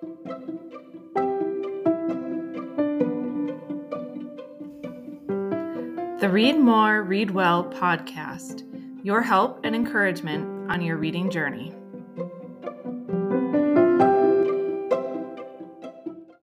The 0.00 0.08
Read 6.30 6.58
More, 6.58 7.02
Read 7.02 7.32
Well 7.32 7.64
podcast, 7.64 8.64
your 9.04 9.20
help 9.20 9.60
and 9.62 9.76
encouragement 9.76 10.70
on 10.70 10.80
your 10.80 10.96
reading 10.96 11.28
journey. 11.28 11.74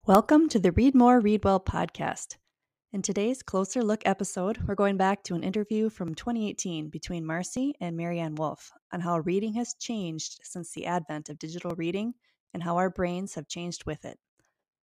Welcome 0.06 0.48
to 0.48 0.58
the 0.58 0.72
Read 0.72 0.96
More, 0.96 1.20
Read 1.20 1.44
Well 1.44 1.60
podcast. 1.60 2.38
In 2.94 3.02
today's 3.02 3.44
closer 3.44 3.84
look 3.84 4.02
episode, 4.06 4.60
we're 4.66 4.76
going 4.76 4.96
back 4.96 5.24
to 5.24 5.36
an 5.36 5.44
interview 5.44 5.90
from 5.90 6.16
2018 6.16 6.88
between 6.88 7.26
Marcie 7.26 7.74
and 7.82 7.98
Maryanne 8.00 8.36
Wolf 8.36 8.72
on 8.94 9.02
how 9.02 9.20
reading 9.20 9.56
has 9.56 9.74
changed 9.74 10.40
since 10.42 10.72
the 10.72 10.86
advent 10.86 11.28
of 11.28 11.38
digital 11.38 11.72
reading 11.76 12.14
and 12.54 12.64
how 12.64 12.78
our 12.78 12.90
brains 12.90 13.36
have 13.36 13.48
changed 13.48 13.86
with 13.86 14.06
it. 14.06 14.20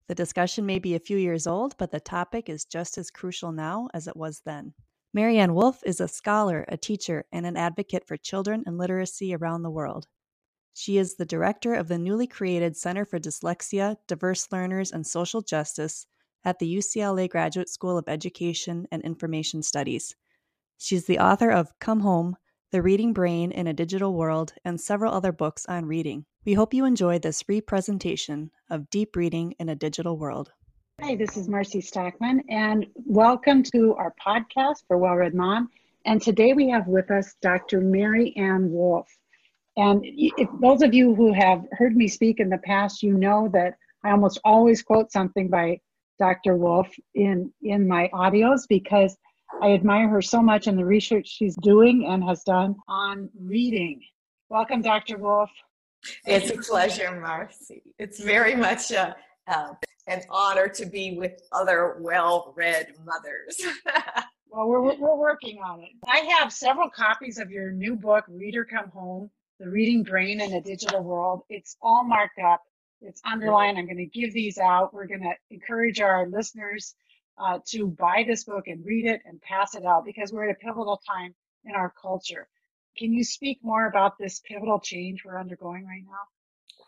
The 0.07 0.15
discussion 0.15 0.65
may 0.65 0.79
be 0.79 0.95
a 0.95 0.99
few 0.99 1.17
years 1.17 1.47
old, 1.47 1.77
but 1.77 1.91
the 1.91 1.99
topic 1.99 2.49
is 2.49 2.65
just 2.65 2.97
as 2.97 3.09
crucial 3.09 3.51
now 3.51 3.87
as 3.93 4.07
it 4.07 4.17
was 4.17 4.41
then. 4.45 4.73
Maryanne 5.13 5.53
Wolf 5.53 5.81
is 5.85 5.99
a 5.99 6.07
scholar, 6.07 6.65
a 6.67 6.77
teacher, 6.77 7.25
and 7.31 7.45
an 7.45 7.57
advocate 7.57 8.07
for 8.07 8.17
children 8.17 8.63
and 8.65 8.77
literacy 8.77 9.35
around 9.35 9.61
the 9.61 9.69
world. 9.69 10.07
She 10.73 10.97
is 10.97 11.15
the 11.15 11.25
director 11.25 11.73
of 11.73 11.89
the 11.89 11.97
newly 11.97 12.27
created 12.27 12.77
Center 12.77 13.03
for 13.03 13.19
Dyslexia, 13.19 13.97
Diverse 14.07 14.51
Learners, 14.51 14.91
and 14.91 15.05
Social 15.05 15.41
Justice 15.41 16.07
at 16.45 16.59
the 16.59 16.77
UCLA 16.77 17.29
Graduate 17.29 17.69
School 17.69 17.97
of 17.97 18.07
Education 18.07 18.87
and 18.91 19.01
Information 19.03 19.63
Studies. 19.63 20.15
She's 20.77 21.05
the 21.05 21.19
author 21.19 21.51
of 21.51 21.77
Come 21.79 21.99
Home 21.99 22.37
The 22.71 22.81
Reading 22.81 23.13
Brain 23.13 23.51
in 23.51 23.67
a 23.67 23.73
Digital 23.73 24.13
World 24.13 24.53
and 24.63 24.79
several 24.79 25.13
other 25.13 25.31
books 25.31 25.65
on 25.67 25.85
reading. 25.85 26.25
We 26.43 26.55
hope 26.55 26.73
you 26.73 26.85
enjoy 26.85 27.19
this 27.19 27.43
free 27.43 27.57
representation 27.57 28.49
of 28.71 28.89
deep 28.89 29.15
reading 29.15 29.53
in 29.59 29.69
a 29.69 29.75
digital 29.75 30.17
world. 30.17 30.51
Hi, 30.99 31.13
this 31.15 31.37
is 31.37 31.47
Marcie 31.47 31.83
Stokman, 31.83 32.41
and 32.49 32.87
welcome 32.95 33.61
to 33.75 33.93
our 33.93 34.15
podcast 34.19 34.77
for 34.87 34.97
Well 34.97 35.17
Read 35.17 35.35
Mom. 35.35 35.69
And 36.07 36.19
today 36.19 36.53
we 36.53 36.67
have 36.69 36.87
with 36.87 37.11
us 37.11 37.35
Dr. 37.43 37.79
Maryanne 37.79 38.71
Wolf. 38.71 39.07
And 39.77 40.01
if 40.03 40.49
those 40.59 40.81
of 40.81 40.95
you 40.95 41.13
who 41.13 41.31
have 41.31 41.63
heard 41.73 41.95
me 41.95 42.07
speak 42.07 42.39
in 42.39 42.49
the 42.49 42.57
past, 42.57 43.03
you 43.03 43.13
know 43.13 43.47
that 43.53 43.75
I 44.03 44.09
almost 44.09 44.39
always 44.43 44.81
quote 44.81 45.11
something 45.11 45.47
by 45.47 45.79
Dr. 46.17 46.55
Wolf 46.55 46.89
in, 47.13 47.53
in 47.61 47.87
my 47.87 48.09
audios 48.15 48.61
because 48.67 49.15
I 49.61 49.73
admire 49.73 50.09
her 50.09 50.23
so 50.23 50.41
much 50.41 50.65
and 50.65 50.75
the 50.75 50.85
research 50.85 51.27
she's 51.27 51.55
doing 51.57 52.07
and 52.09 52.23
has 52.23 52.41
done 52.41 52.77
on 52.87 53.29
reading. 53.39 54.01
Welcome, 54.49 54.81
Dr. 54.81 55.19
Wolf. 55.19 55.51
It's 56.25 56.51
a 56.51 56.57
pleasure, 56.57 57.19
Marcie. 57.21 57.83
It's 57.99 58.21
very 58.21 58.55
much 58.55 58.91
a, 58.91 59.15
uh, 59.47 59.73
an 60.07 60.21
honor 60.29 60.67
to 60.67 60.85
be 60.85 61.17
with 61.17 61.41
other 61.51 61.97
well 62.01 62.53
read 62.55 62.93
mothers. 63.05 63.59
well, 64.49 64.67
we're, 64.67 64.81
we're 64.81 65.17
working 65.17 65.59
on 65.59 65.81
it. 65.81 65.89
I 66.07 66.19
have 66.37 66.51
several 66.51 66.89
copies 66.89 67.37
of 67.37 67.51
your 67.51 67.71
new 67.71 67.95
book, 67.95 68.25
Reader 68.27 68.65
Come 68.65 68.89
Home 68.89 69.29
The 69.59 69.69
Reading 69.69 70.03
Brain 70.03 70.41
in 70.41 70.53
a 70.53 70.61
Digital 70.61 71.03
World. 71.03 71.43
It's 71.49 71.77
all 71.81 72.03
marked 72.03 72.39
up, 72.39 72.61
it's 73.01 73.21
underlined. 73.25 73.77
I'm 73.77 73.85
going 73.85 73.97
to 73.97 74.05
give 74.05 74.33
these 74.33 74.57
out. 74.57 74.93
We're 74.93 75.07
going 75.07 75.23
to 75.23 75.33
encourage 75.49 75.99
our 76.01 76.27
listeners 76.27 76.95
uh, 77.37 77.59
to 77.69 77.87
buy 77.87 78.23
this 78.27 78.43
book 78.43 78.67
and 78.67 78.85
read 78.85 79.05
it 79.05 79.21
and 79.25 79.41
pass 79.41 79.75
it 79.75 79.85
out 79.85 80.05
because 80.05 80.31
we're 80.31 80.49
at 80.49 80.55
a 80.55 80.59
pivotal 80.65 81.01
time 81.07 81.33
in 81.65 81.73
our 81.73 81.93
culture. 81.99 82.47
Can 82.97 83.13
you 83.13 83.23
speak 83.23 83.59
more 83.63 83.87
about 83.87 84.17
this 84.17 84.39
pivotal 84.39 84.79
change 84.79 85.23
we're 85.23 85.39
undergoing 85.39 85.85
right 85.85 86.03
now? 86.05 86.19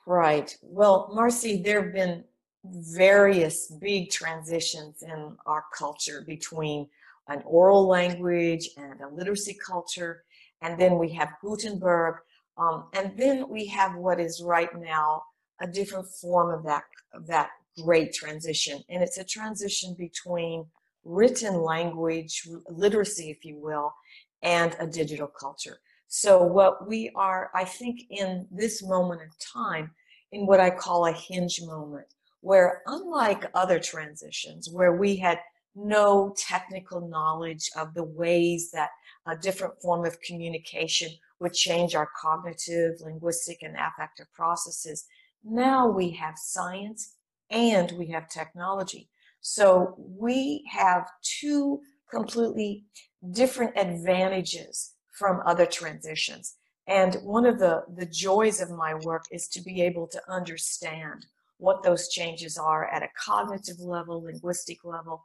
Right. 0.05 0.55
Well, 0.61 1.09
Marcie, 1.15 1.63
there 1.63 1.83
have 1.83 1.93
been 1.93 2.23
various 2.65 3.71
big 3.81 4.09
transitions 4.09 5.01
in 5.01 5.37
our 5.45 5.65
culture 5.77 6.23
between 6.25 6.87
an 7.27 7.41
oral 7.45 7.87
language 7.87 8.69
and 8.77 8.99
a 9.01 9.07
literacy 9.07 9.57
culture. 9.65 10.23
And 10.61 10.79
then 10.79 10.97
we 10.97 11.09
have 11.13 11.29
Gutenberg. 11.41 12.15
Um, 12.57 12.89
and 12.93 13.17
then 13.17 13.49
we 13.49 13.65
have 13.67 13.95
what 13.95 14.19
is 14.19 14.41
right 14.43 14.69
now 14.77 15.23
a 15.61 15.67
different 15.67 16.07
form 16.07 16.57
of 16.57 16.65
that, 16.65 16.83
of 17.13 17.25
that 17.27 17.49
great 17.81 18.13
transition. 18.13 18.81
And 18.89 19.01
it's 19.01 19.17
a 19.17 19.23
transition 19.23 19.95
between 19.97 20.65
written 21.03 21.61
language, 21.61 22.47
literacy, 22.69 23.29
if 23.29 23.43
you 23.43 23.59
will, 23.59 23.93
and 24.41 24.75
a 24.79 24.87
digital 24.87 25.27
culture. 25.27 25.79
So, 26.15 26.43
what 26.43 26.87
we 26.87 27.09
are, 27.15 27.49
I 27.55 27.65
think, 27.65 28.01
in 28.11 28.47
this 28.51 28.83
moment 28.83 29.23
of 29.23 29.35
time, 29.39 29.89
in 30.31 30.45
what 30.45 30.59
I 30.59 30.69
call 30.69 31.07
a 31.07 31.11
hinge 31.11 31.59
moment, 31.63 32.05
where 32.41 32.83
unlike 32.85 33.49
other 33.55 33.79
transitions, 33.79 34.69
where 34.71 34.95
we 34.95 35.15
had 35.15 35.39
no 35.73 36.35
technical 36.37 37.09
knowledge 37.09 37.67
of 37.75 37.95
the 37.95 38.03
ways 38.03 38.69
that 38.73 38.91
a 39.25 39.35
different 39.35 39.81
form 39.81 40.05
of 40.05 40.21
communication 40.21 41.09
would 41.39 41.53
change 41.53 41.95
our 41.95 42.09
cognitive, 42.21 43.01
linguistic, 43.01 43.63
and 43.63 43.75
affective 43.75 44.31
processes, 44.33 45.05
now 45.43 45.89
we 45.89 46.11
have 46.11 46.37
science 46.37 47.15
and 47.49 47.91
we 47.93 48.05
have 48.09 48.29
technology. 48.29 49.09
So 49.41 49.95
we 49.97 50.63
have 50.69 51.07
two 51.23 51.81
completely 52.11 52.85
different 53.31 53.75
advantages 53.75 54.92
from 55.13 55.41
other 55.45 55.65
transitions. 55.65 56.55
And 56.87 57.15
one 57.23 57.45
of 57.45 57.59
the, 57.59 57.83
the 57.95 58.05
joys 58.05 58.59
of 58.61 58.69
my 58.69 58.95
work 58.95 59.23
is 59.31 59.47
to 59.49 59.61
be 59.61 59.81
able 59.81 60.07
to 60.07 60.21
understand 60.29 61.25
what 61.57 61.83
those 61.83 62.09
changes 62.09 62.57
are 62.57 62.87
at 62.89 63.03
a 63.03 63.09
cognitive 63.17 63.79
level, 63.79 64.23
linguistic 64.23 64.83
level, 64.83 65.23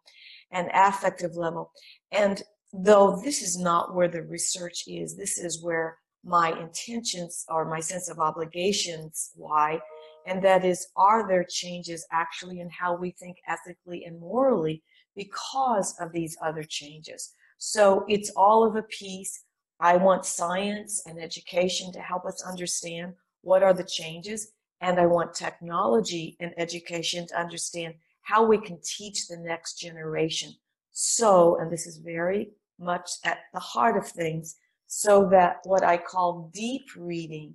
and 0.52 0.70
affective 0.72 1.34
level. 1.36 1.72
And 2.12 2.42
though 2.72 3.20
this 3.24 3.42
is 3.42 3.58
not 3.58 3.94
where 3.94 4.08
the 4.08 4.22
research 4.22 4.84
is, 4.86 5.16
this 5.16 5.38
is 5.38 5.62
where 5.62 5.98
my 6.24 6.52
intentions 6.60 7.44
or 7.48 7.64
my 7.64 7.80
sense 7.80 8.08
of 8.08 8.18
obligations 8.18 9.32
lie. 9.36 9.80
And 10.26 10.42
that 10.44 10.64
is, 10.64 10.86
are 10.96 11.26
there 11.26 11.44
changes 11.48 12.06
actually 12.12 12.60
in 12.60 12.68
how 12.70 12.94
we 12.94 13.12
think 13.12 13.38
ethically 13.48 14.04
and 14.04 14.20
morally 14.20 14.82
because 15.16 15.94
of 16.00 16.12
these 16.12 16.36
other 16.42 16.62
changes? 16.62 17.32
So 17.56 18.04
it's 18.08 18.30
all 18.36 18.64
of 18.64 18.76
a 18.76 18.82
piece. 18.82 19.44
I 19.80 19.96
want 19.96 20.24
science 20.26 21.02
and 21.06 21.20
education 21.20 21.92
to 21.92 22.00
help 22.00 22.24
us 22.24 22.42
understand 22.42 23.14
what 23.42 23.62
are 23.62 23.74
the 23.74 23.84
changes. 23.84 24.52
And 24.80 24.98
I 24.98 25.06
want 25.06 25.34
technology 25.34 26.36
and 26.40 26.52
education 26.56 27.26
to 27.28 27.40
understand 27.40 27.94
how 28.22 28.44
we 28.44 28.58
can 28.58 28.78
teach 28.82 29.26
the 29.26 29.36
next 29.36 29.78
generation. 29.78 30.52
So, 30.92 31.56
and 31.60 31.70
this 31.70 31.86
is 31.86 31.98
very 31.98 32.50
much 32.78 33.10
at 33.24 33.38
the 33.52 33.60
heart 33.60 33.96
of 33.96 34.06
things, 34.06 34.56
so 34.86 35.28
that 35.30 35.58
what 35.64 35.82
I 35.82 35.96
call 35.96 36.50
deep 36.52 36.86
reading 36.96 37.54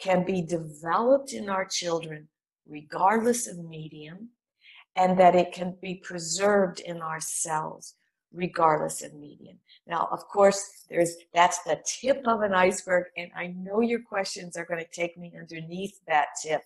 can 0.00 0.24
be 0.24 0.42
developed 0.42 1.32
in 1.32 1.48
our 1.48 1.64
children 1.64 2.28
regardless 2.68 3.46
of 3.46 3.58
medium, 3.58 4.30
and 4.96 5.18
that 5.18 5.36
it 5.36 5.52
can 5.52 5.76
be 5.80 5.94
preserved 5.94 6.80
in 6.80 7.00
our 7.00 7.20
cells 7.20 7.94
regardless 8.36 9.02
of 9.02 9.14
medium. 9.14 9.58
Now, 9.86 10.08
of 10.12 10.20
course, 10.28 10.84
there's 10.90 11.16
that's 11.34 11.62
the 11.64 11.80
tip 11.84 12.22
of 12.26 12.42
an 12.42 12.52
iceberg, 12.52 13.06
and 13.16 13.30
I 13.34 13.48
know 13.48 13.80
your 13.80 14.00
questions 14.00 14.56
are 14.56 14.66
going 14.66 14.84
to 14.84 14.90
take 15.00 15.16
me 15.16 15.32
underneath 15.38 15.98
that 16.06 16.28
tip. 16.42 16.62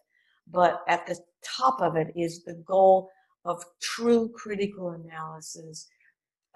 But 0.51 0.83
at 0.89 1.07
the 1.07 1.19
top 1.43 1.81
of 1.81 1.97
it 1.97 2.13
is 2.17 2.43
the 2.43 2.55
goal 2.55 3.11
of 3.45 3.65
true 3.81 4.31
critical 4.35 4.91
analysis, 4.91 5.89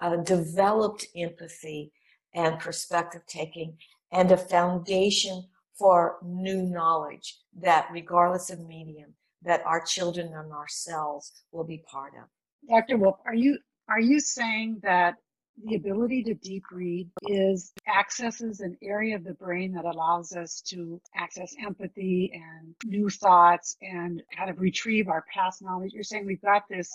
uh, 0.01 0.17
developed 0.17 1.07
empathy 1.15 1.91
and 2.33 2.59
perspective 2.59 3.21
taking, 3.27 3.77
and 4.11 4.31
a 4.31 4.37
foundation 4.37 5.45
for 5.77 6.17
new 6.23 6.61
knowledge 6.61 7.37
that, 7.61 7.87
regardless 7.91 8.49
of 8.49 8.59
medium, 8.67 9.13
that 9.41 9.65
our 9.65 9.81
children 9.81 10.33
and 10.33 10.51
ourselves 10.51 11.31
will 11.51 11.63
be 11.63 11.83
part 11.89 12.13
of. 12.15 12.27
Dr. 12.67 12.97
Wolf, 12.97 13.17
are 13.25 13.35
you 13.35 13.57
are 13.89 13.99
you 13.99 14.19
saying 14.19 14.79
that 14.83 15.15
the 15.63 15.75
ability 15.75 16.23
to 16.23 16.33
deep 16.33 16.65
read 16.71 17.09
is 17.27 17.71
accesses 17.87 18.59
an 18.59 18.77
area 18.83 19.15
of 19.15 19.23
the 19.23 19.33
brain 19.33 19.73
that 19.73 19.85
allows 19.85 20.33
us 20.33 20.61
to 20.61 20.99
access 21.15 21.55
empathy 21.65 22.31
and 22.33 22.75
new 22.83 23.09
thoughts 23.09 23.77
and 23.81 24.21
kind 24.35 24.49
of 24.49 24.59
retrieve 24.59 25.07
our 25.07 25.23
past 25.33 25.61
knowledge. 25.61 25.93
You're 25.93 26.03
saying 26.03 26.25
we've 26.25 26.41
got 26.41 26.63
this 26.69 26.93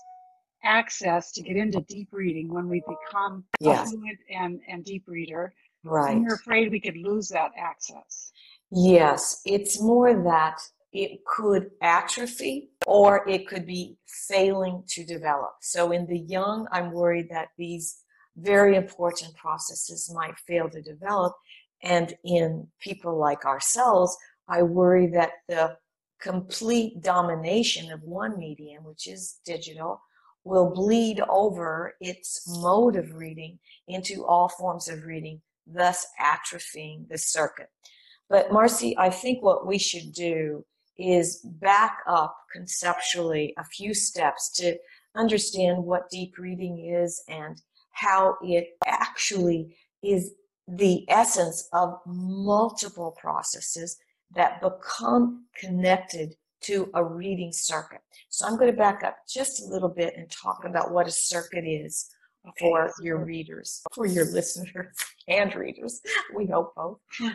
access 0.63 1.33
to 1.33 1.43
get 1.43 1.57
into 1.57 1.81
deep 1.81 2.09
reading 2.13 2.53
when 2.53 2.69
we 2.69 2.83
become 2.87 3.45
yes. 3.61 3.91
fluent 3.91 4.19
and, 4.31 4.61
and 4.69 4.85
deep 4.85 5.05
reader. 5.07 5.55
Right. 5.83 6.13
And 6.13 6.23
you're 6.23 6.35
afraid 6.35 6.71
we 6.71 6.81
could 6.81 6.99
lose 6.99 7.29
that 7.29 7.53
access. 7.59 8.31
Yes, 8.71 9.41
it's 9.47 9.81
more 9.81 10.23
that 10.25 10.61
it 10.93 11.25
could 11.25 11.71
atrophy 11.83 12.71
or 12.87 13.29
it 13.29 13.47
could 13.47 13.67
be 13.67 13.97
failing 14.07 14.83
to 14.89 15.05
develop. 15.05 15.53
So 15.61 15.93
in 15.93 16.07
the 16.07 16.19
young, 16.19 16.67
I'm 16.73 16.93
worried 16.93 17.29
that 17.31 17.49
these 17.57 18.03
very 18.37 18.77
important 18.77 19.35
processes 19.37 20.11
might 20.15 20.39
fail 20.39 20.69
to 20.71 20.83
develop. 20.83 21.35
And 21.83 22.15
in 22.25 22.67
people 22.81 23.17
like 23.17 23.45
ourselves, 23.45 24.17
I 24.49 24.63
worry 24.63 25.07
that 25.09 25.31
the 25.49 25.77
complete 26.21 27.03
domination 27.03 27.91
of 27.93 28.03
one 28.03 28.39
medium, 28.39 28.85
which 28.85 29.07
is 29.07 29.39
digital, 29.45 30.03
will 30.45 30.71
bleed 30.71 31.21
over 31.29 31.95
its 32.01 32.43
mode 32.49 32.97
of 32.97 33.15
reading 33.15 33.59
into 33.89 34.25
all 34.25 34.49
forms 34.49 34.89
of 34.89 35.05
reading, 35.05 35.41
thus 35.67 36.07
atrophying 36.21 37.09
the 37.09 37.19
circuit. 37.19 37.69
But 38.29 38.51
Marcie, 38.51 38.97
I 38.99 39.11
think 39.11 39.43
what 39.43 39.67
we 39.67 39.79
should 39.79 40.13
do 40.13 40.65
is 41.01 41.41
back 41.45 41.99
up 42.07 42.37
conceptually 42.53 43.55
a 43.59 43.65
few 43.65 43.95
steps 43.95 44.51
to 44.51 44.77
understand 45.17 45.83
what 45.85 46.11
deep 46.11 46.39
reading 46.39 46.93
is 46.95 47.23
and 47.29 47.61
how 47.93 48.37
it 48.43 48.69
actually 48.87 49.77
is 50.03 50.33
the 50.69 51.05
essence 51.09 51.69
of 51.73 51.99
multiple 52.07 53.17
processes 53.21 53.97
that 54.35 54.61
become 54.61 55.45
connected 55.59 56.35
to 56.63 56.91
a 56.95 57.03
reading 57.03 57.53
circuit. 57.53 58.01
So 58.29 58.47
I'm 58.47 58.57
going 58.57 58.71
to 58.71 58.77
back 58.77 59.03
up 59.03 59.17
just 59.29 59.63
a 59.63 59.67
little 59.67 59.89
bit 59.89 60.15
and 60.17 60.31
talk 60.31 60.65
about 60.65 60.93
what 60.93 61.09
a 61.09 61.11
circuit 61.11 61.65
is. 61.65 62.11
For 62.59 62.93
your 63.03 63.19
readers, 63.25 63.83
for 63.95 64.07
your 64.07 64.25
listeners 64.27 64.97
and 65.29 65.55
readers. 65.55 66.01
We 66.35 66.47
hope 66.47 66.75
both. 66.75 66.99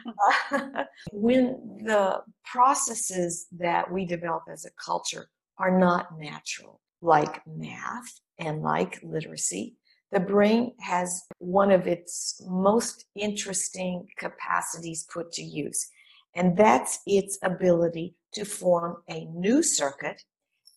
when 1.12 1.80
the 1.84 2.22
processes 2.44 3.48
that 3.58 3.92
we 3.92 4.06
develop 4.06 4.44
as 4.52 4.66
a 4.66 4.72
culture 4.84 5.28
are 5.58 5.78
not 5.78 6.18
natural, 6.18 6.80
like 7.02 7.42
math 7.48 8.20
and 8.40 8.62
like 8.62 9.00
literacy, 9.04 9.76
the 10.12 10.20
brain 10.20 10.74
has 10.80 11.24
one 11.40 11.72
of 11.72 11.88
its 11.88 12.42
most 12.48 13.06
interesting 13.16 14.08
capacities 14.18 15.06
put 15.12 15.32
to 15.34 15.44
use, 15.44 15.88
and 16.36 16.58
that's 16.58 17.00
its 17.06 17.38
ability 17.44 18.16
to 18.34 18.46
form 18.46 18.98
a 19.10 19.26
new 19.26 19.64
circuit 19.64 20.22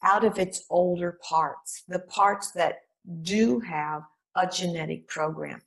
out 0.02 0.24
of 0.24 0.38
its 0.38 0.64
older 0.70 1.18
parts, 1.28 1.82
the 1.88 1.98
parts 2.00 2.52
that 2.52 2.76
do 3.22 3.60
have 3.60 4.02
a 4.38 4.48
genetic 4.48 5.08
program. 5.08 5.60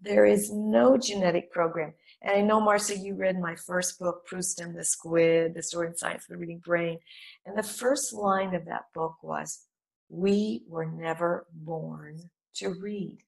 There 0.00 0.24
is 0.24 0.52
no 0.52 0.96
genetic 0.96 1.50
program. 1.52 1.92
And 2.22 2.36
I 2.36 2.40
know, 2.40 2.60
Marcia, 2.60 2.96
you 2.96 3.14
read 3.14 3.38
my 3.40 3.56
first 3.56 3.98
book, 3.98 4.26
Proust 4.26 4.60
and 4.60 4.76
the 4.76 4.84
Squid, 4.84 5.54
The 5.54 5.62
Story 5.62 5.88
and 5.88 5.98
Science 5.98 6.24
of 6.24 6.28
the 6.28 6.36
Reading 6.36 6.62
Brain. 6.64 6.98
And 7.46 7.58
the 7.58 7.62
first 7.62 8.12
line 8.12 8.54
of 8.54 8.64
that 8.66 8.84
book 8.94 9.16
was, 9.22 9.66
We 10.08 10.62
were 10.68 10.86
never 10.86 11.46
born 11.52 12.30
to 12.56 12.70
read. 12.70 13.18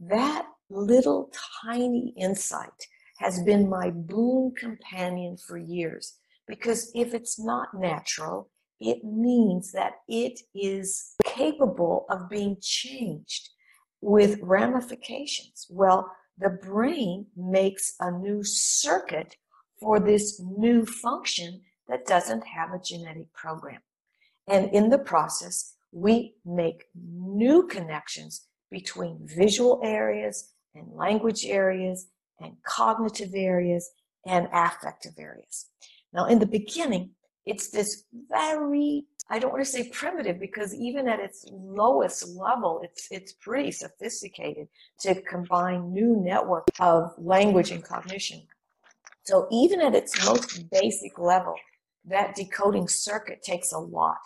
That 0.00 0.46
little 0.70 1.30
tiny 1.64 2.12
insight 2.18 2.86
has 3.18 3.42
been 3.42 3.68
my 3.68 3.90
boon 3.90 4.52
companion 4.58 5.36
for 5.36 5.58
years 5.58 6.18
because 6.46 6.90
if 6.94 7.14
it's 7.14 7.38
not 7.38 7.68
natural, 7.74 8.50
it 8.80 9.02
means 9.04 9.72
that 9.72 9.94
it 10.08 10.38
is 10.54 11.14
capable 11.24 12.06
of 12.10 12.30
being 12.30 12.56
changed 12.60 13.50
with 14.00 14.38
ramifications. 14.42 15.66
Well, 15.70 16.10
the 16.38 16.50
brain 16.50 17.26
makes 17.36 17.94
a 18.00 18.10
new 18.10 18.42
circuit 18.44 19.36
for 19.80 19.98
this 19.98 20.40
new 20.40 20.84
function 20.84 21.62
that 21.88 22.06
doesn't 22.06 22.46
have 22.46 22.72
a 22.72 22.80
genetic 22.80 23.32
program. 23.32 23.80
And 24.46 24.72
in 24.72 24.90
the 24.90 24.98
process, 24.98 25.74
we 25.92 26.34
make 26.44 26.84
new 26.94 27.66
connections 27.66 28.46
between 28.70 29.26
visual 29.26 29.80
areas 29.82 30.52
and 30.74 30.92
language 30.92 31.44
areas 31.46 32.08
and 32.40 32.54
cognitive 32.66 33.34
areas 33.34 33.90
and 34.26 34.48
affective 34.52 35.12
areas. 35.18 35.66
Now, 36.12 36.26
in 36.26 36.38
the 36.38 36.46
beginning, 36.46 37.10
it's 37.46 37.70
this 37.70 38.04
very, 38.30 39.04
I 39.30 39.38
don't 39.38 39.52
want 39.52 39.64
to 39.64 39.70
say 39.70 39.90
primitive 39.90 40.40
because 40.40 40.74
even 40.74 41.06
at 41.06 41.20
its 41.20 41.44
lowest 41.50 42.28
level, 42.36 42.80
it's, 42.82 43.08
it's 43.10 43.32
pretty 43.34 43.70
sophisticated 43.70 44.68
to 45.00 45.20
combine 45.22 45.92
new 45.92 46.16
network 46.16 46.66
of 46.80 47.12
language 47.18 47.70
and 47.70 47.84
cognition. 47.84 48.42
So 49.24 49.46
even 49.50 49.82
at 49.82 49.94
its 49.94 50.24
most 50.24 50.70
basic 50.70 51.18
level, 51.18 51.54
that 52.06 52.34
decoding 52.34 52.88
circuit 52.88 53.42
takes 53.42 53.72
a 53.72 53.78
lot, 53.78 54.20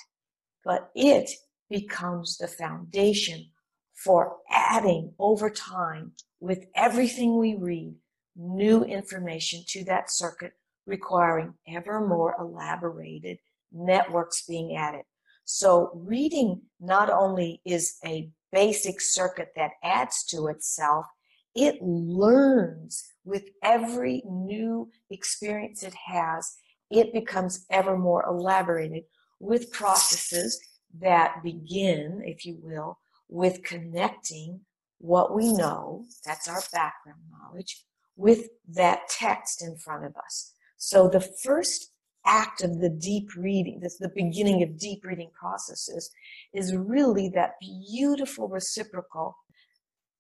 but 0.64 0.90
it 0.94 1.30
becomes 1.68 2.38
the 2.38 2.46
foundation 2.46 3.46
for 3.94 4.36
adding 4.50 5.12
over 5.18 5.50
time 5.50 6.12
with 6.38 6.66
everything 6.76 7.38
we 7.38 7.56
read 7.56 7.94
new 8.36 8.84
information 8.84 9.64
to 9.66 9.84
that 9.84 10.10
circuit 10.10 10.52
requiring 10.86 11.54
ever 11.68 12.06
more 12.06 12.34
elaborated 12.38 13.38
networks 13.72 14.44
being 14.46 14.76
added. 14.76 15.02
So 15.44 15.90
reading 15.94 16.62
not 16.80 17.10
only 17.10 17.60
is 17.64 17.96
a 18.04 18.30
basic 18.52 19.00
circuit 19.00 19.52
that 19.56 19.72
adds 19.82 20.24
to 20.26 20.48
itself, 20.48 21.06
it 21.54 21.82
learns 21.82 23.04
with 23.24 23.44
every 23.62 24.22
new 24.26 24.90
experience 25.10 25.82
it 25.82 25.94
has. 25.94 26.56
It 26.90 27.12
becomes 27.12 27.66
ever 27.70 27.96
more 27.96 28.24
elaborated 28.26 29.04
with 29.40 29.72
processes 29.72 30.60
that 31.00 31.42
begin, 31.42 32.22
if 32.24 32.44
you 32.44 32.58
will, 32.60 32.98
with 33.28 33.62
connecting 33.62 34.60
what 34.98 35.34
we 35.34 35.52
know, 35.52 36.04
that's 36.24 36.48
our 36.48 36.62
background 36.72 37.20
knowledge, 37.30 37.84
with 38.16 38.48
that 38.68 39.08
text 39.08 39.62
in 39.62 39.76
front 39.76 40.04
of 40.04 40.14
us. 40.16 40.52
So 40.76 41.08
the 41.08 41.20
first 41.20 41.91
act 42.24 42.62
of 42.62 42.80
the 42.80 42.88
deep 42.88 43.30
reading, 43.36 43.80
this 43.80 43.98
the 43.98 44.10
beginning 44.14 44.62
of 44.62 44.78
deep 44.78 45.04
reading 45.04 45.30
processes, 45.38 46.10
is 46.52 46.74
really 46.74 47.28
that 47.30 47.54
beautiful 47.60 48.48
reciprocal 48.48 49.36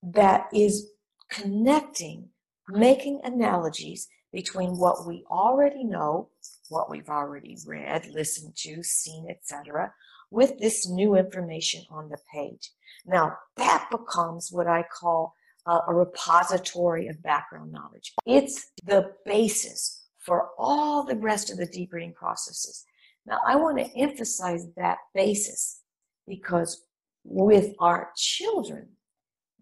that 0.02 0.46
is 0.52 0.90
connecting, 1.30 2.28
making 2.68 3.20
analogies 3.24 4.08
between 4.32 4.78
what 4.78 5.06
we 5.06 5.24
already 5.30 5.84
know, 5.84 6.28
what 6.68 6.90
we've 6.90 7.08
already 7.08 7.56
read, 7.66 8.06
listened 8.06 8.56
to, 8.56 8.82
seen, 8.82 9.26
etc., 9.28 9.92
with 10.30 10.58
this 10.58 10.88
new 10.88 11.14
information 11.14 11.82
on 11.90 12.08
the 12.08 12.16
page. 12.32 12.70
Now, 13.04 13.36
that 13.56 13.88
becomes 13.90 14.48
what 14.50 14.66
I 14.66 14.82
call 14.82 15.34
a, 15.66 15.80
a 15.88 15.94
repository 15.94 17.08
of 17.08 17.22
background 17.22 17.72
knowledge. 17.72 18.14
It's 18.26 18.70
the 18.84 19.12
basis 19.26 20.01
for 20.24 20.50
all 20.58 21.04
the 21.04 21.16
rest 21.16 21.50
of 21.50 21.58
the 21.58 21.66
deep 21.66 21.92
reading 21.92 22.14
processes. 22.14 22.84
Now, 23.26 23.40
I 23.46 23.56
want 23.56 23.78
to 23.78 23.96
emphasize 23.96 24.66
that 24.76 24.98
basis 25.14 25.80
because 26.26 26.84
with 27.24 27.74
our 27.78 28.10
children, 28.16 28.88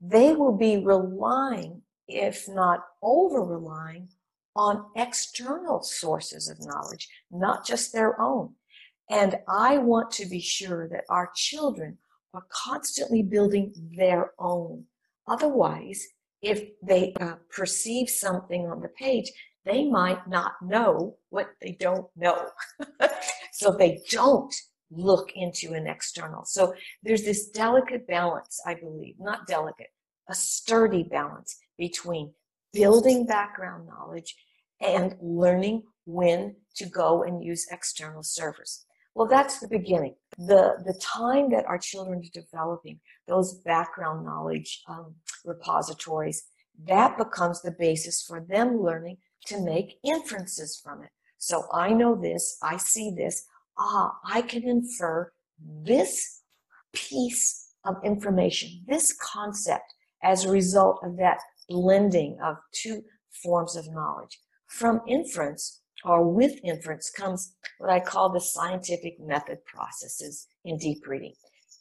they 0.00 0.32
will 0.32 0.56
be 0.56 0.78
relying, 0.78 1.82
if 2.08 2.48
not 2.48 2.80
over 3.02 3.42
relying, 3.42 4.08
on 4.56 4.86
external 4.96 5.82
sources 5.82 6.48
of 6.48 6.64
knowledge, 6.64 7.08
not 7.30 7.66
just 7.66 7.92
their 7.92 8.20
own. 8.20 8.54
And 9.10 9.38
I 9.48 9.78
want 9.78 10.10
to 10.12 10.26
be 10.26 10.40
sure 10.40 10.88
that 10.88 11.04
our 11.08 11.30
children 11.34 11.98
are 12.32 12.46
constantly 12.50 13.22
building 13.22 13.72
their 13.96 14.32
own. 14.38 14.84
Otherwise, 15.26 16.06
if 16.42 16.70
they 16.82 17.12
uh, 17.20 17.34
perceive 17.50 18.08
something 18.08 18.66
on 18.66 18.80
the 18.80 18.88
page, 18.88 19.30
they 19.64 19.88
might 19.88 20.26
not 20.28 20.52
know 20.62 21.16
what 21.28 21.50
they 21.60 21.76
don't 21.78 22.06
know. 22.16 22.48
so 23.52 23.72
they 23.72 24.02
don't 24.10 24.54
look 24.90 25.32
into 25.34 25.72
an 25.72 25.86
external. 25.86 26.44
So 26.44 26.74
there's 27.02 27.22
this 27.22 27.48
delicate 27.48 28.06
balance, 28.06 28.60
I 28.66 28.74
believe, 28.74 29.14
not 29.18 29.46
delicate, 29.46 29.88
a 30.28 30.34
sturdy 30.34 31.04
balance 31.04 31.56
between 31.78 32.32
building 32.72 33.26
background 33.26 33.86
knowledge 33.86 34.34
and 34.80 35.14
learning 35.20 35.82
when 36.06 36.56
to 36.76 36.86
go 36.86 37.22
and 37.22 37.44
use 37.44 37.66
external 37.70 38.22
servers. 38.22 38.84
Well, 39.14 39.26
that's 39.26 39.58
the 39.58 39.68
beginning. 39.68 40.14
The, 40.38 40.82
the 40.84 40.98
time 41.00 41.50
that 41.50 41.66
our 41.66 41.78
children 41.78 42.20
are 42.20 42.40
developing 42.40 43.00
those 43.26 43.54
background 43.64 44.24
knowledge 44.24 44.82
um, 44.88 45.14
repositories, 45.44 46.44
that 46.86 47.18
becomes 47.18 47.60
the 47.60 47.74
basis 47.78 48.22
for 48.22 48.40
them 48.40 48.80
learning 48.80 49.18
to 49.46 49.60
make 49.60 49.98
inferences 50.04 50.80
from 50.82 51.02
it. 51.02 51.10
So 51.38 51.64
I 51.72 51.92
know 51.92 52.14
this, 52.14 52.58
I 52.62 52.76
see 52.76 53.12
this, 53.16 53.46
ah, 53.78 54.18
I 54.24 54.42
can 54.42 54.68
infer 54.68 55.32
this 55.58 56.42
piece 56.92 57.72
of 57.84 57.96
information, 58.04 58.84
this 58.86 59.14
concept 59.14 59.94
as 60.22 60.44
a 60.44 60.50
result 60.50 61.00
of 61.02 61.16
that 61.16 61.38
blending 61.68 62.38
of 62.44 62.56
two 62.74 63.02
forms 63.42 63.76
of 63.76 63.90
knowledge. 63.90 64.38
From 64.66 65.00
inference 65.08 65.80
or 66.04 66.28
with 66.28 66.58
inference 66.64 67.10
comes 67.10 67.54
what 67.78 67.90
I 67.90 68.00
call 68.00 68.30
the 68.30 68.40
scientific 68.40 69.18
method 69.20 69.64
processes 69.64 70.46
in 70.64 70.76
deep 70.76 71.06
reading. 71.06 71.34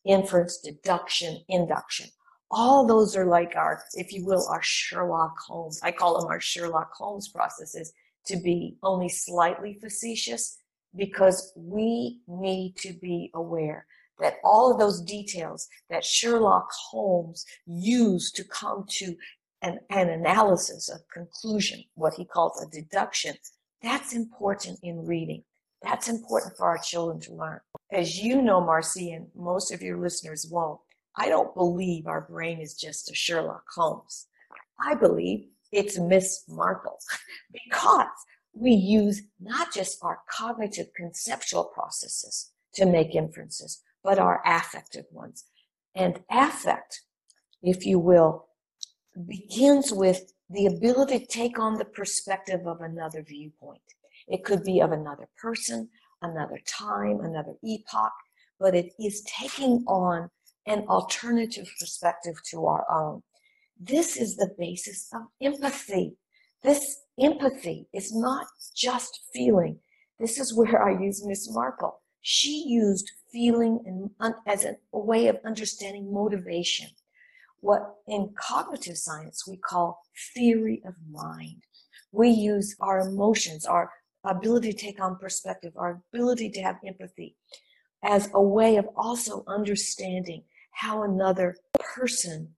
Inference, 0.06 0.60
deduction, 0.60 1.39
induction 1.50 2.10
all 2.51 2.86
those 2.86 3.15
are 3.15 3.25
like 3.25 3.56
our, 3.56 3.84
if 3.94 4.12
you 4.12 4.25
will, 4.25 4.48
our 4.50 4.62
Sherlock 4.63 5.36
Holmes. 5.48 5.79
I 5.84 5.91
call 5.91 6.20
them 6.20 6.29
our 6.29 6.39
Sherlock 6.41 6.91
Holmes 6.94 7.27
processes 7.29 7.94
to 8.25 8.38
be 8.38 8.77
only 8.84 9.10
slightly 9.10 9.77
facetious. 9.82 10.58
because 10.96 11.53
we 11.56 12.20
need 12.27 12.75
to 12.77 12.94
be 12.94 13.29
aware 13.36 13.86
that 14.20 14.36
all 14.44 14.72
of 14.72 14.79
those 14.79 15.01
details 15.01 15.68
that 15.89 16.03
Sherlock 16.03 16.70
Holmes 16.89 17.46
used 17.65 18.36
to 18.36 18.44
come 18.44 18.86
to 18.89 19.15
an, 19.62 19.79
an 19.89 20.10
analysis, 20.10 20.89
a 20.89 21.00
conclusion, 21.13 21.84
what 21.96 22.13
he 22.15 22.25
calls 22.25 22.62
a 22.62 22.70
deduction, 22.70 23.36
that's 23.82 24.13
important 24.13 24.79
in 24.84 25.06
reading. 25.06 25.44
That's 25.82 26.10
important 26.10 26.58
for 26.58 26.65
our 26.68 26.77
children 26.79 27.22
to 27.22 27.34
learn. 27.34 27.60
As 27.91 28.20
you 28.20 28.41
know, 28.41 28.60
Marcie, 28.60 29.15
and 29.15 29.27
most 29.36 29.72
of 29.72 29.82
your 29.82 29.98
listeners 29.98 30.46
won't, 30.51 30.82
I 31.19 31.27
don't 31.27 31.53
believe 31.53 32.07
our 32.07 32.21
brain 32.21 32.61
is 32.61 32.73
just 32.75 33.11
a 33.11 33.13
Sherlock 33.13 33.65
Holmes. 33.75 34.27
I 34.79 34.95
believe 34.95 35.47
it's 35.69 35.99
Miss 35.99 36.45
Marple 36.47 36.97
because 37.51 38.07
we 38.53 38.71
use 38.71 39.23
not 39.39 39.73
just 39.73 39.99
our 40.01 40.19
cognitive 40.31 40.88
conceptual 40.95 41.65
processes 41.65 42.51
to 42.75 42.85
make 42.85 43.15
inferences, 43.15 43.83
but 44.01 44.17
our 44.17 44.41
affective 44.45 45.05
ones. 45.11 45.43
And 45.93 46.21
affect, 46.31 47.01
if 47.61 47.85
you 47.85 47.99
will, 47.99 48.45
begins 49.27 49.91
with 49.91 50.31
the 50.49 50.67
ability 50.67 51.19
to 51.19 51.25
take 51.25 51.59
on 51.59 51.77
the 51.77 51.85
perspective 51.85 52.65
of 52.65 52.79
another 52.79 53.23
viewpoint. 53.23 53.81
It 54.29 54.45
could 54.45 54.63
be 54.63 54.79
of 54.79 54.93
another 54.93 55.27
person, 55.38 55.89
another 56.21 56.59
time, 56.65 57.19
another 57.19 57.55
epoch, 57.61 58.13
but 58.57 58.73
it 58.73 58.93
is 58.97 59.21
taking 59.23 59.83
on 59.85 60.29
an 60.69 60.85
alternative 60.88 61.67
perspective 61.79 62.35
to 62.51 62.65
our 62.67 62.85
own. 62.91 63.23
This 63.79 64.15
is 64.15 64.38
the 64.38 64.53
basis 64.57 65.09
of 65.13 65.23
empathy. 65.41 66.13
This 66.61 67.01
empathy 67.19 67.88
is 67.91 68.15
not 68.15 68.45
just 68.75 69.21
feeling. 69.33 69.79
This 70.19 70.39
is 70.39 70.55
where 70.55 70.81
I 70.83 71.01
use 71.01 71.25
Miss 71.25 71.51
Marple. 71.51 72.01
She 72.21 72.65
used 72.67 73.11
feeling 73.31 74.09
as 74.45 74.63
a 74.65 74.75
way 74.91 75.27
of 75.27 75.38
understanding 75.43 76.13
motivation. 76.13 76.89
What 77.61 77.95
in 78.07 78.33
cognitive 78.39 78.97
science 78.97 79.47
we 79.47 79.57
call 79.57 80.01
theory 80.35 80.81
of 80.85 80.93
mind. 81.11 81.63
We 82.11 82.29
use 82.29 82.75
our 82.79 82.99
emotions, 82.99 83.65
our 83.65 83.91
ability 84.23 84.73
to 84.73 84.77
take 84.77 85.01
on 85.01 85.17
perspective, 85.17 85.73
our 85.75 86.01
ability 86.13 86.49
to 86.51 86.61
have 86.61 86.77
empathy 86.85 87.35
as 88.03 88.29
a 88.33 88.41
way 88.41 88.77
of 88.77 88.88
also 88.95 89.43
understanding 89.47 90.43
how 90.71 91.03
another 91.03 91.55
person 91.79 92.55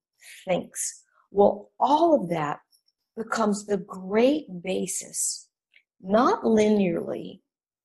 thinks. 0.47 1.03
Well, 1.31 1.71
all 1.79 2.21
of 2.21 2.29
that 2.29 2.59
becomes 3.17 3.65
the 3.65 3.77
great 3.77 4.45
basis, 4.63 5.47
not 6.01 6.43
linearly, 6.43 7.39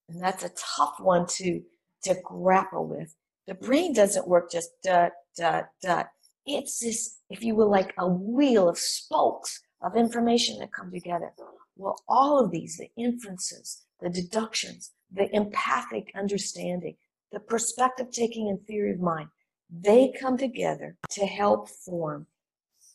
and 0.09 0.23
that's 0.23 0.45
a 0.45 0.51
tough 0.77 0.97
one 1.01 1.27
to, 1.27 1.61
to 2.05 2.17
grapple 2.25 2.87
with. 2.87 3.15
The 3.47 3.55
brain 3.55 3.93
doesn't 3.93 4.29
work 4.29 4.51
just 4.51 4.71
dot, 4.83 5.13
dot, 5.37 5.67
dot. 5.83 6.09
It's 6.47 6.81
this, 6.81 7.19
if 7.31 7.43
you 7.43 7.55
will, 7.55 7.71
like 7.71 7.93
a 7.99 8.09
wheel 8.09 8.69
of 8.69 8.79
spokes 8.79 9.61
of 9.83 9.97
information 9.97 10.59
that 10.59 10.73
come 10.73 10.91
together. 10.91 11.33
Well, 11.77 11.97
all 12.09 12.43
of 12.43 12.51
these, 12.51 12.79
the 12.79 12.91
inferences, 12.97 13.83
the 14.01 14.11
deductions, 14.11 14.93
the 15.13 15.35
empathic 15.35 16.11
understanding, 16.15 16.97
the 17.33 17.41
perspective 17.41 18.11
taking 18.11 18.49
and 18.49 18.65
theory 18.67 18.93
of 18.93 19.01
mind, 19.01 19.29
they 19.71 20.13
come 20.19 20.37
together 20.37 20.97
to 21.11 21.27
help 21.27 21.69
form 21.69 22.27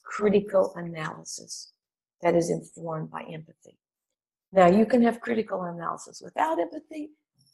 critical 0.04 0.74
analysis 0.76 1.74
that 2.22 2.36
is 2.36 2.50
informed 2.50 3.10
by 3.10 3.24
empathy. 3.24 3.78
Now, 4.52 4.68
you 4.68 4.86
can 4.86 5.02
have 5.04 5.22
critical 5.22 5.64
analysis 5.64 6.22
without 6.24 6.60
empathy 6.60 7.12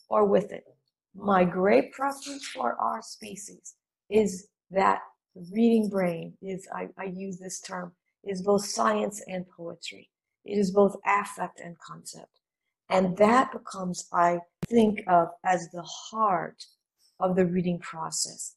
or 0.10 0.26
with 0.26 0.52
it. 0.52 0.64
My 1.16 1.44
great 1.44 1.92
preference 1.94 2.48
for 2.48 2.76
our 2.80 3.02
species 3.02 3.76
is 4.10 4.48
that 4.72 5.02
the 5.36 5.46
reading 5.54 5.90
brain 5.90 6.34
is, 6.42 6.68
I, 6.74 6.88
I 6.98 7.06
use 7.06 7.38
this 7.38 7.60
term, 7.60 7.94
is 8.24 8.42
both 8.42 8.66
science 8.66 9.22
and 9.28 9.46
poetry. 9.48 10.10
It 10.46 10.58
is 10.58 10.72
both 10.72 10.96
affect 11.06 11.60
and 11.60 11.78
concept. 11.80 12.40
And 12.90 13.18
that 13.18 13.52
becomes, 13.52 14.08
I 14.14 14.40
think 14.68 15.04
of 15.08 15.30
as 15.46 15.70
the 15.72 15.84
heart 15.84 16.64
of 17.20 17.36
the 17.36 17.46
reading 17.46 17.80
process 17.80 18.56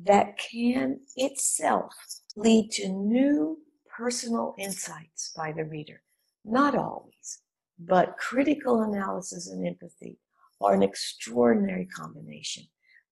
that 0.00 0.38
can 0.38 1.00
itself 1.16 1.92
lead 2.36 2.70
to 2.72 2.88
new 2.88 3.58
personal 3.96 4.54
insights 4.58 5.32
by 5.36 5.52
the 5.52 5.64
reader. 5.64 6.02
Not 6.44 6.74
always, 6.74 7.42
but 7.78 8.16
critical 8.16 8.82
analysis 8.82 9.48
and 9.48 9.66
empathy 9.66 10.18
are 10.60 10.74
an 10.74 10.82
extraordinary 10.82 11.86
combination 11.86 12.64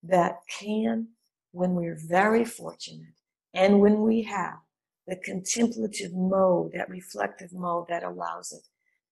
that 0.02 0.38
can, 0.48 1.08
when 1.52 1.74
we're 1.74 1.98
very 2.08 2.44
fortunate 2.44 3.14
and 3.54 3.80
when 3.80 4.02
we 4.02 4.22
have 4.22 4.58
the 5.06 5.16
contemplative 5.16 6.12
mode, 6.14 6.72
that 6.74 6.88
reflective 6.88 7.52
mode 7.52 7.86
that 7.88 8.04
allows 8.04 8.52
it 8.52 8.62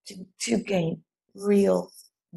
to, 0.07 0.25
to 0.39 0.63
gain 0.63 1.01
real 1.35 1.91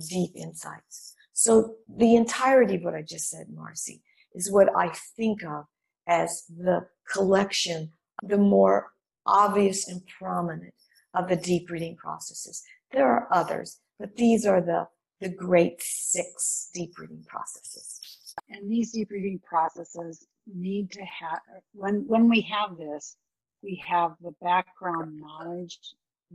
deep 0.09 0.33
insights. 0.35 1.15
So 1.33 1.77
the 1.89 2.17
entirety 2.17 2.77
of 2.77 2.83
what 2.83 2.95
I 2.95 3.03
just 3.03 3.31
said, 3.31 3.47
Marcie, 3.55 4.03
is 4.35 4.51
what 4.51 4.69
I 4.77 4.93
think 5.17 5.45
of 5.45 5.65
as 6.07 6.45
the 6.49 6.87
collection, 7.11 7.93
the 8.23 8.39
more 8.39 8.93
obvious 9.27 9.89
and 9.89 10.03
prominent 10.19 10.75
of 11.15 11.29
the 11.29 11.37
deep 11.37 11.71
reading 11.71 11.97
processes. 11.97 12.63
There 12.93 13.07
are 13.07 13.29
others, 13.31 13.81
but 13.99 14.17
these 14.17 14.47
are 14.47 14.61
the, 14.61 14.89
the 15.21 15.29
great 15.29 15.83
six 15.83 16.71
deep 16.75 16.99
reading 16.99 17.25
processes. 17.27 18.01
And 18.49 18.71
these 18.71 18.93
deep 18.93 19.11
reading 19.11 19.41
processes 19.45 20.27
need 20.47 20.91
to 20.93 21.03
have, 21.03 21.41
when, 21.73 22.05
when 22.07 22.29
we 22.29 22.41
have 22.43 22.77
this, 22.77 23.17
we 23.63 23.83
have 23.87 24.13
the 24.21 24.33
background 24.41 25.21
knowledge 25.21 25.79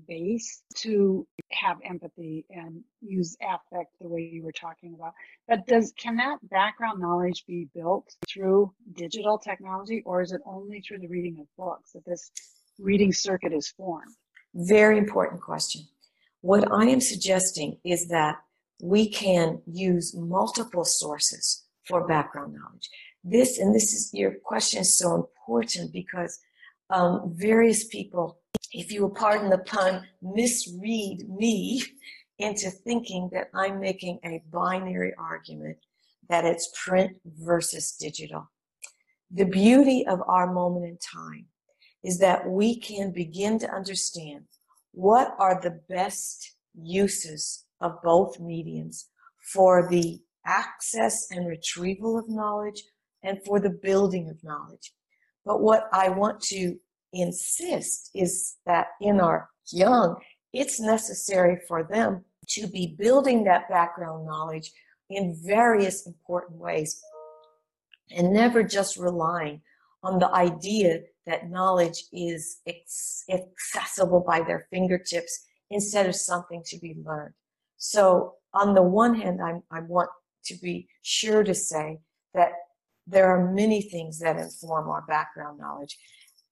base 0.08 0.62
to 0.76 1.26
have 1.52 1.78
empathy 1.84 2.46
and 2.50 2.84
use 3.02 3.38
affect 3.42 3.94
the 4.00 4.08
way 4.08 4.22
you 4.22 4.44
were 4.44 4.52
talking 4.52 4.94
about. 4.94 5.14
But 5.48 5.66
does 5.68 5.94
can 5.98 6.18
that 6.18 6.38
background 6.50 7.00
knowledge 7.00 7.46
be 7.48 7.68
built 7.74 8.14
through 8.28 8.74
digital 8.94 9.38
technology 9.38 10.04
or 10.06 10.22
is 10.22 10.32
it 10.32 10.42
only 10.46 10.82
through 10.82 11.00
the 11.00 11.08
reading 11.08 11.40
of 11.40 11.48
books 11.58 11.94
that 11.94 12.06
this 12.06 12.32
reading 12.80 13.14
circuit 13.14 13.54
is 13.54 13.70
formed? 13.70 14.14
Very 14.54 14.98
important 14.98 15.42
question. 15.42 15.82
What 16.42 16.72
I 16.72 16.86
am 16.86 17.02
suggesting 17.02 17.78
is 17.84 18.08
that 18.10 18.38
we 18.82 19.10
can 19.10 19.62
use 19.66 20.16
multiple 20.16 20.86
sources 20.86 21.66
for 21.86 22.08
background 22.08 22.54
knowledge. 22.54 22.90
This, 23.24 23.58
and 23.58 23.74
this 23.74 23.94
is 23.94 24.12
your 24.14 24.36
question 24.44 24.82
is 24.82 24.98
so 24.98 25.16
important 25.16 25.92
because 25.92 26.40
um, 26.90 27.34
various 27.36 27.86
people, 27.86 28.40
if 28.72 28.92
you 28.92 29.02
will 29.02 29.10
pardon 29.10 29.50
the 29.50 29.60
pun, 29.60 30.08
misread 30.22 31.28
me 31.30 31.84
into 32.40 32.70
thinking 32.70 33.30
that 33.34 33.50
I'm 33.54 33.80
making 33.80 34.20
a 34.24 34.44
binary 34.52 35.14
argument 35.18 35.78
that 36.30 36.46
it's 36.46 36.72
print 36.84 37.18
versus 37.26 37.94
digital. 38.00 38.52
The 39.32 39.46
beauty 39.46 40.06
of 40.08 40.22
our 40.28 40.52
moment 40.52 40.86
in 40.86 40.98
time 40.98 41.48
is 42.04 42.20
that 42.20 42.48
we 42.48 42.80
can 42.80 43.12
begin 43.12 43.60
to 43.60 43.74
understand 43.74 44.46
what 44.92 45.36
are 45.40 45.60
the 45.60 45.80
best 45.90 46.56
uses 46.74 47.66
of 47.82 48.02
both 48.04 48.40
mediums 48.40 49.10
for 49.54 49.88
the 49.90 50.20
access 50.46 51.28
and 51.32 51.48
retrieval 51.48 52.18
of 52.18 52.30
knowledge 52.30 52.84
and 53.24 53.40
for 53.46 53.60
the 53.60 53.70
building 53.70 54.30
of 54.30 54.44
knowledge. 54.44 54.94
But 55.46 55.62
what 55.62 55.90
I 55.92 56.10
want 56.10 56.42
to 56.44 56.78
insist 57.14 58.12
is 58.14 58.58
that 58.66 58.88
in 59.02 59.20
our 59.20 59.50
young, 59.72 60.16
it's 60.54 60.80
necessary 60.80 61.60
for 61.68 61.84
them 61.84 62.24
to 62.50 62.68
be 62.68 62.96
building 62.98 63.44
that 63.44 63.70
background 63.70 64.26
knowledge 64.26 64.72
in 65.10 65.40
various 65.46 66.06
important 66.06 66.60
ways 66.60 67.02
and 68.16 68.34
never 68.34 68.64
just 68.64 68.98
relying 68.98 69.62
on 70.04 70.20
the 70.20 70.32
idea 70.34 71.02
that 71.26 71.50
knowledge 71.50 72.04
is 72.14 72.62
accessible 73.30 74.24
by 74.26 74.42
their 74.42 74.68
fingertips 74.72 75.46
instead 75.70 76.06
of 76.08 76.16
something 76.16 76.64
to 76.66 76.78
be 76.80 76.96
learned. 77.04 77.34
So 77.78 78.36
on 78.54 78.74
the 78.74 78.82
one 78.82 79.14
hand, 79.14 79.40
I, 79.44 79.60
I 79.76 79.82
want 79.82 80.10
to 80.46 80.56
be 80.56 80.88
sure 81.02 81.44
to 81.44 81.54
say 81.54 82.00
that 82.34 82.52
there 83.06 83.28
are 83.28 83.54
many 83.54 83.82
things 83.82 84.20
that 84.20 84.38
inform 84.38 84.90
our 84.90 85.04
background 85.08 85.60
knowledge. 85.60 85.98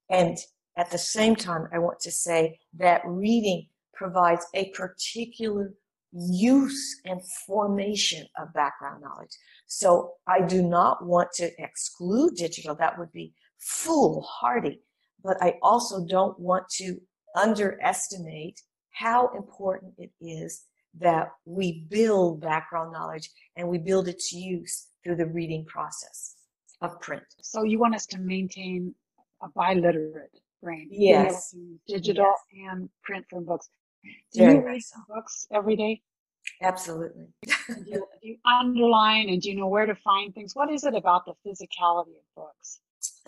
And 0.10 0.38
at 0.78 0.92
the 0.92 0.98
same 0.98 1.36
time, 1.36 1.68
I 1.74 1.80
want 1.80 2.00
to 2.02 2.12
say 2.12 2.60
that 2.78 3.02
reading 3.06 3.68
provides 3.94 4.46
a 4.54 4.70
particular 4.72 5.74
use 6.12 7.02
and 7.06 7.22
formation 7.46 8.26
of 8.38 8.54
background 8.54 9.02
knowledge. 9.02 9.36
So 9.68 10.14
I 10.28 10.42
do 10.42 10.62
not 10.62 11.06
want 11.06 11.30
to 11.36 11.52
exclude 11.60 12.36
digital. 12.36 12.76
That 12.76 12.98
would 12.98 13.12
be 13.12 13.34
foolhardy. 13.60 14.82
But 15.24 15.38
I 15.42 15.56
also 15.62 16.06
don't 16.06 16.40
want 16.40 16.70
to 16.78 16.98
underestimate 17.36 18.62
how 18.92 19.30
important 19.36 19.94
it 19.98 20.12
is 20.22 20.64
that 21.00 21.30
we 21.46 21.86
build 21.90 22.42
background 22.42 22.94
knowledge 22.94 23.30
and 23.58 23.68
we 23.68 23.78
build 23.78 24.08
its 24.08 24.32
use 24.32 24.88
through 25.04 25.16
the 25.18 25.26
reading 25.26 25.66
process 25.66 26.36
of 26.82 27.00
print. 27.02 27.24
So 27.42 27.64
you 27.64 27.80
want 27.80 27.96
us 27.96 28.06
to 28.08 28.20
maintain 28.20 28.94
a 29.46 29.60
biliterate 29.60 30.40
brain. 30.62 30.88
Yes. 30.92 31.56
Digital 31.88 32.34
yes. 32.52 32.72
and 32.72 32.90
print 33.04 33.26
from 33.30 33.46
books. 33.46 33.70
Do 34.34 34.40
Very 34.40 34.56
you 34.56 34.62
read 34.62 34.74
nice. 34.74 34.92
books 35.08 35.48
every 35.52 35.76
day? 35.76 36.02
Absolutely. 36.62 37.28
do, 37.44 37.54
you, 37.86 38.08
do 38.22 38.28
you 38.30 38.38
underline 38.46 39.30
and 39.30 39.42
do 39.42 39.50
you 39.50 39.56
know 39.56 39.68
where 39.68 39.86
to 39.86 39.96
find 39.96 40.34
things? 40.34 40.56
What 40.56 40.72
is 40.72 40.84
it 40.84 40.94
about 40.94 41.26
the 41.26 41.34
physicality 41.46 42.16
of 42.16 42.36
books? 42.36 42.80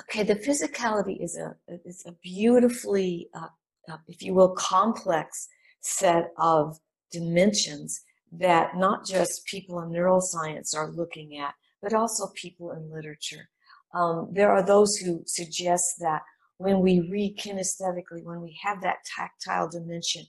Okay, 0.01 0.23
the 0.23 0.35
physicality 0.35 1.23
is 1.23 1.37
a 1.37 1.55
is 1.85 2.03
a 2.05 2.11
beautifully, 2.23 3.29
uh, 3.33 3.47
uh, 3.91 3.97
if 4.07 4.21
you 4.21 4.33
will, 4.33 4.49
complex 4.49 5.47
set 5.81 6.31
of 6.37 6.79
dimensions 7.11 8.01
that 8.31 8.77
not 8.77 9.05
just 9.05 9.45
people 9.45 9.79
in 9.81 9.89
neuroscience 9.89 10.75
are 10.75 10.91
looking 10.91 11.37
at, 11.37 11.53
but 11.81 11.93
also 11.93 12.27
people 12.35 12.71
in 12.71 12.91
literature. 12.91 13.49
Um, 13.93 14.29
there 14.31 14.51
are 14.51 14.65
those 14.65 14.97
who 14.97 15.23
suggest 15.25 15.95
that 15.99 16.21
when 16.57 16.79
we 16.79 17.07
read 17.11 17.37
kinesthetically, 17.37 18.23
when 18.23 18.41
we 18.41 18.57
have 18.63 18.81
that 18.81 18.97
tactile 19.15 19.69
dimension, 19.69 20.23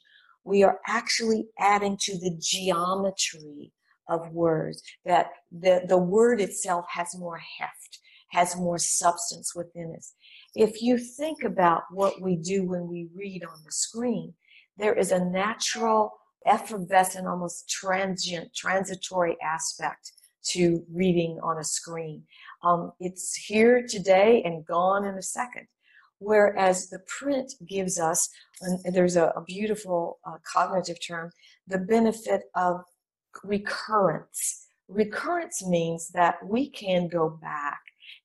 we 0.44 0.62
are 0.62 0.78
actually 0.86 1.48
adding 1.58 1.96
to 2.00 2.18
the 2.18 2.36
geometry 2.40 3.72
of 4.08 4.32
words, 4.32 4.82
that 5.04 5.26
the, 5.52 5.82
the 5.86 5.98
word 5.98 6.40
itself 6.40 6.86
has 6.88 7.14
more 7.18 7.40
heft, 7.58 7.98
has 8.30 8.56
more 8.56 8.78
substance 8.78 9.54
within 9.54 9.92
it. 9.94 10.04
If 10.54 10.80
you 10.82 10.98
think 10.98 11.42
about 11.44 11.82
what 11.90 12.20
we 12.20 12.36
do 12.36 12.66
when 12.66 12.88
we 12.88 13.08
read 13.14 13.44
on 13.44 13.58
the 13.64 13.72
screen, 13.72 14.34
there 14.78 14.94
is 14.94 15.12
a 15.12 15.24
natural, 15.24 16.12
effervescent, 16.46 17.26
almost 17.26 17.68
transient, 17.68 18.54
transitory 18.54 19.36
aspect 19.42 20.12
to 20.46 20.82
reading 20.90 21.38
on 21.42 21.58
a 21.58 21.64
screen. 21.64 22.22
Um, 22.62 22.92
it's 23.00 23.34
here 23.34 23.86
today 23.86 24.42
and 24.44 24.66
gone 24.66 25.04
in 25.04 25.14
a 25.14 25.22
second. 25.22 25.66
Whereas 26.20 26.90
the 26.90 26.98
print 27.06 27.52
gives 27.66 28.00
us, 28.00 28.28
and 28.60 28.94
there's 28.94 29.16
a, 29.16 29.26
a 29.36 29.44
beautiful 29.44 30.18
uh, 30.26 30.38
cognitive 30.52 30.98
term, 31.06 31.30
the 31.68 31.78
benefit 31.78 32.42
of 32.56 32.80
recurrence. 33.44 34.66
Recurrence 34.88 35.64
means 35.64 36.08
that 36.08 36.36
we 36.44 36.70
can 36.70 37.06
go 37.06 37.28
back 37.28 37.78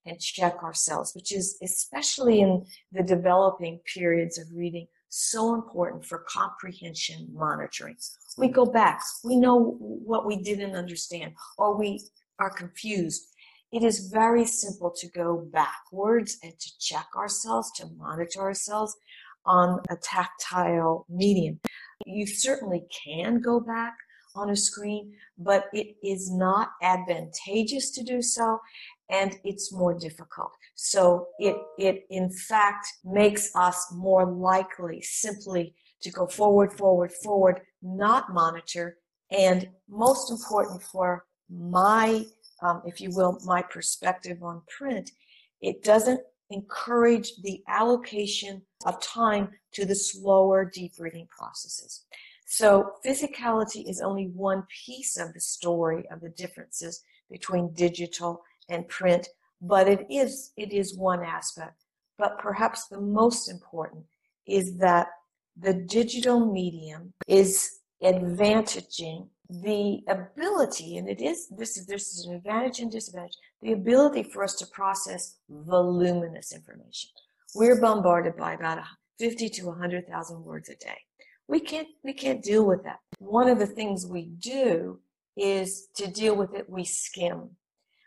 and 0.05 0.19
check 0.19 0.63
ourselves, 0.63 1.13
which 1.13 1.31
is 1.31 1.57
especially 1.61 2.41
in 2.41 2.65
the 2.91 3.03
developing 3.03 3.79
periods 3.93 4.39
of 4.39 4.47
reading 4.53 4.87
so 5.09 5.53
important 5.53 6.03
for 6.03 6.25
comprehension 6.27 7.27
monitoring. 7.31 7.95
We 8.37 8.47
go 8.47 8.65
back, 8.65 9.01
we 9.23 9.35
know 9.35 9.77
what 9.79 10.25
we 10.25 10.37
didn't 10.37 10.75
understand, 10.75 11.33
or 11.59 11.77
we 11.77 12.01
are 12.39 12.49
confused. 12.49 13.27
It 13.73 13.83
is 13.83 14.07
very 14.11 14.45
simple 14.45 14.91
to 14.97 15.07
go 15.09 15.49
backwards 15.51 16.37
and 16.43 16.53
to 16.59 16.79
check 16.79 17.07
ourselves, 17.17 17.71
to 17.77 17.87
monitor 17.97 18.41
ourselves 18.41 18.95
on 19.45 19.81
a 19.89 19.95
tactile 19.95 21.07
medium. 21.09 21.59
You 22.05 22.27
certainly 22.27 22.83
can 23.03 23.41
go 23.41 23.59
back 23.59 23.95
on 24.35 24.51
a 24.51 24.55
screen, 24.55 25.13
but 25.39 25.65
it 25.73 25.95
is 26.03 26.31
not 26.31 26.69
advantageous 26.83 27.89
to 27.91 28.03
do 28.03 28.21
so 28.21 28.59
and 29.09 29.37
it's 29.43 29.73
more 29.73 29.97
difficult. 29.97 30.51
So 30.75 31.27
it, 31.39 31.55
it 31.79 32.05
in 32.11 32.31
fact 32.31 32.87
makes 33.03 33.55
us 33.55 33.91
more 33.91 34.25
likely 34.25 35.01
simply 35.01 35.73
to 36.01 36.11
go 36.11 36.27
forward, 36.27 36.73
forward, 36.73 37.11
forward, 37.11 37.61
not 37.81 38.33
monitor. 38.33 38.97
And 39.31 39.67
most 39.89 40.31
important 40.31 40.83
for 40.83 41.25
my, 41.49 42.25
um, 42.63 42.81
if 42.85 43.01
you 43.01 43.09
will, 43.11 43.39
my 43.45 43.61
perspective 43.61 44.41
on 44.41 44.61
print, 44.67 45.11
it 45.61 45.83
doesn't 45.83 46.21
encourage 46.49 47.33
the 47.41 47.61
allocation 47.67 48.61
of 48.85 49.01
time 49.01 49.49
to 49.73 49.85
the 49.85 49.95
slower 49.95 50.69
deep 50.73 50.93
reading 50.99 51.27
processes. 51.29 52.05
So 52.45 52.91
physicality 53.05 53.89
is 53.89 54.01
only 54.01 54.27
one 54.27 54.63
piece 54.85 55.17
of 55.17 55.33
the 55.33 55.39
story 55.39 56.05
of 56.11 56.21
the 56.21 56.29
differences 56.29 57.03
between 57.29 57.73
digital 57.73 58.43
and 58.69 58.87
print, 58.87 59.27
but 59.61 59.87
it 59.87 60.05
is 60.09 60.51
it 60.57 60.71
is 60.71 60.97
one 60.97 61.23
aspect. 61.23 61.83
But 62.17 62.37
perhaps 62.37 62.87
the 62.87 63.01
most 63.01 63.49
important 63.49 64.05
is 64.45 64.77
that 64.77 65.07
the 65.57 65.73
digital 65.73 66.51
medium 66.51 67.13
is 67.27 67.79
advantaging 68.03 69.29
the 69.49 70.01
ability, 70.07 70.97
and 70.97 71.09
it 71.09 71.21
is 71.21 71.47
this 71.49 71.77
is 71.77 71.85
this 71.85 72.13
is 72.13 72.25
an 72.25 72.35
advantage 72.35 72.79
and 72.79 72.91
disadvantage, 72.91 73.37
the 73.61 73.73
ability 73.73 74.23
for 74.23 74.43
us 74.43 74.55
to 74.55 74.65
process 74.67 75.37
voluminous 75.49 76.53
information. 76.53 77.09
We're 77.55 77.79
bombarded 77.79 78.35
by 78.35 78.53
about 78.53 78.79
50 79.19 79.49
to 79.49 79.65
100,000 79.67 80.43
words 80.43 80.69
a 80.69 80.75
day. 80.75 80.97
We 81.47 81.59
can't 81.59 81.87
we 82.03 82.13
can't 82.13 82.41
deal 82.41 82.65
with 82.65 82.83
that. 82.83 82.99
One 83.19 83.49
of 83.49 83.59
the 83.59 83.67
things 83.67 84.05
we 84.05 84.25
do 84.25 84.99
is 85.35 85.87
to 85.97 86.09
deal 86.09 86.35
with 86.35 86.53
it, 86.53 86.69
we 86.69 86.83
skim. 86.85 87.49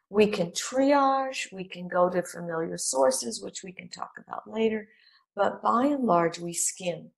We 0.09 0.29
can 0.29 0.53
triage, 0.53 1.53
we 1.53 1.65
can 1.65 1.89
go 1.89 2.09
to 2.09 2.23
familiar 2.23 2.79
sources, 2.79 3.43
which 3.43 3.63
we 3.65 3.73
can 3.73 3.89
talk 3.89 4.13
about 4.25 4.49
later, 4.49 4.89
but 5.35 5.63
by 5.63 5.87
and 5.87 6.05
large, 6.05 6.39
we 6.39 6.53
skim. 6.53 7.11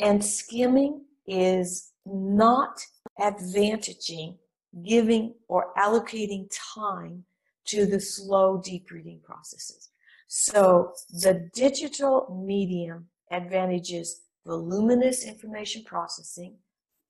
And 0.00 0.24
skimming 0.24 1.04
is 1.26 1.92
not 2.06 2.80
advantaging 3.18 4.36
giving 4.82 5.34
or 5.48 5.72
allocating 5.76 6.48
time 6.74 7.24
to 7.66 7.86
the 7.86 8.00
slow 8.00 8.60
deep 8.62 8.90
reading 8.90 9.20
processes. 9.22 9.90
So 10.26 10.92
the 11.10 11.48
digital 11.54 12.42
medium 12.44 13.06
advantages 13.30 14.22
voluminous 14.46 15.24
information 15.24 15.84
processing, 15.84 16.56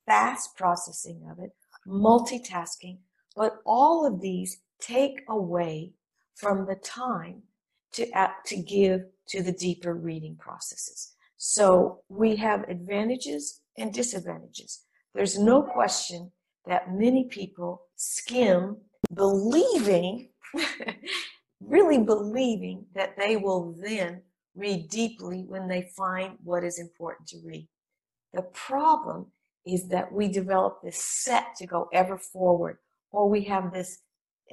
fast 0.07 0.55
processing 0.57 1.23
of 1.31 1.39
it, 1.39 1.51
multitasking, 1.87 2.99
but 3.35 3.57
all 3.67 4.07
of 4.07 4.21
these 4.21 4.59
take 4.81 5.23
away 5.29 5.93
from 6.35 6.67
the 6.67 6.77
time 6.77 7.43
to, 7.93 8.07
to 8.47 8.57
give 8.57 9.03
to 9.29 9.43
the 9.43 9.53
deeper 9.53 9.95
reading 9.95 10.37
processes. 10.37 11.15
So 11.37 12.01
we 12.09 12.37
have 12.37 12.69
advantages 12.69 13.61
and 13.77 13.93
disadvantages. 13.93 14.84
There's 15.15 15.39
no 15.39 15.63
question 15.63 16.33
that 16.67 16.93
many 16.93 17.25
people 17.25 17.83
skim 17.97 18.77
believing, 19.13 20.31
really 21.61 21.99
believing 21.99 22.87
that 22.95 23.17
they 23.17 23.37
will 23.37 23.77
then 23.81 24.23
read 24.55 24.89
deeply 24.89 25.45
when 25.47 25.69
they 25.69 25.91
find 25.97 26.39
what 26.43 26.65
is 26.65 26.79
important 26.79 27.29
to 27.29 27.39
read. 27.45 27.69
The 28.33 28.43
problem 28.43 29.27
is 29.67 29.89
that 29.89 30.13
we 30.13 30.29
develop 30.29 30.81
this 30.83 30.97
set 30.97 31.55
to 31.57 31.67
go 31.67 31.89
ever 31.93 32.19
forward, 32.19 32.79
or 33.11 33.29
we 33.29 33.45
have 33.45 33.73
this 33.73 34.01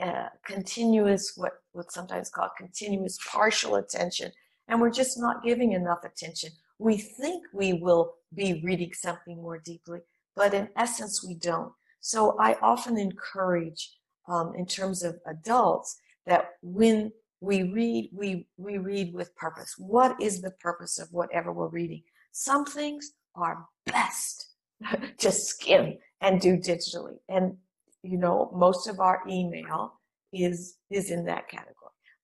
uh, 0.02 0.28
continuous, 0.46 1.34
what 1.36 1.54
what's 1.74 1.94
sometimes 1.94 2.30
called 2.30 2.52
continuous 2.58 3.18
partial 3.30 3.76
attention, 3.76 4.32
and 4.68 4.80
we're 4.80 4.92
just 4.92 5.20
not 5.20 5.44
giving 5.44 5.74
enough 5.74 6.04
attention. 6.04 6.52
We 6.80 6.98
think 6.98 7.44
we 7.54 7.74
will 7.74 8.14
be 8.34 8.62
reading 8.64 8.94
something 8.94 9.42
more 9.42 9.60
deeply, 9.60 10.00
but 10.36 10.54
in 10.54 10.70
essence, 10.76 11.26
we 11.26 11.36
don't. 11.36 11.72
So 12.00 12.36
I 12.40 12.56
often 12.62 12.98
encourage, 12.98 13.92
um, 14.28 14.54
in 14.56 14.66
terms 14.66 15.04
of 15.04 15.20
adults, 15.28 15.98
that 16.26 16.52
when 16.62 17.12
we 17.42 17.64
read, 17.64 18.10
we, 18.14 18.48
we 18.58 18.78
read 18.78 19.14
with 19.14 19.36
purpose. 19.36 19.76
What 19.78 20.20
is 20.22 20.42
the 20.42 20.52
purpose 20.52 21.00
of 21.00 21.10
whatever 21.12 21.52
we're 21.52 21.68
reading? 21.68 22.04
Some 22.32 22.66
things 22.66 23.12
are 23.36 23.66
best 23.86 24.54
to 25.18 25.32
skim 25.32 25.98
and 26.22 26.40
do 26.40 26.58
digitally. 26.58 27.18
And, 27.30 27.58
you 28.04 28.18
know, 28.18 28.52
most 28.56 28.88
of 28.88 29.00
our 29.00 29.22
email 29.28 30.00
is, 30.34 30.78
is 30.90 31.12
in 31.12 31.26
that 31.26 31.50
category. 31.50 31.76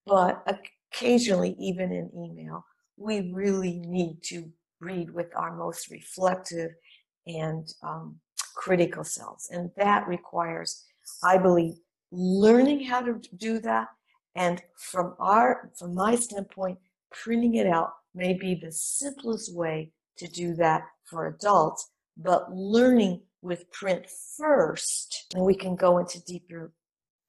But 0.05 0.43
occasionally, 0.93 1.55
even 1.59 1.91
in 1.91 2.09
email, 2.15 2.63
we 2.95 3.31
really 3.33 3.79
need 3.79 4.23
to 4.23 4.49
read 4.79 5.11
with 5.11 5.27
our 5.35 5.55
most 5.55 5.89
reflective 5.89 6.71
and 7.27 7.73
um, 7.83 8.17
critical 8.55 9.03
cells. 9.03 9.49
And 9.51 9.69
that 9.77 10.07
requires, 10.07 10.83
I 11.23 11.37
believe, 11.37 11.75
learning 12.11 12.85
how 12.85 13.01
to 13.01 13.19
do 13.37 13.59
that 13.59 13.87
and 14.37 14.61
from 14.77 15.15
our, 15.19 15.71
from 15.77 15.95
my 15.95 16.15
standpoint, 16.15 16.77
printing 17.11 17.55
it 17.55 17.65
out 17.65 17.93
may 18.13 18.33
be 18.33 18.53
the 18.53 18.71
simplest 18.71 19.53
way 19.55 19.91
to 20.17 20.27
do 20.27 20.53
that 20.55 20.83
for 21.05 21.25
adults, 21.27 21.89
but 22.17 22.51
learning 22.51 23.21
with 23.41 23.71
print 23.71 24.05
first, 24.37 25.33
and 25.33 25.43
we 25.43 25.55
can 25.55 25.75
go 25.75 25.97
into 25.97 26.23
deeper 26.25 26.71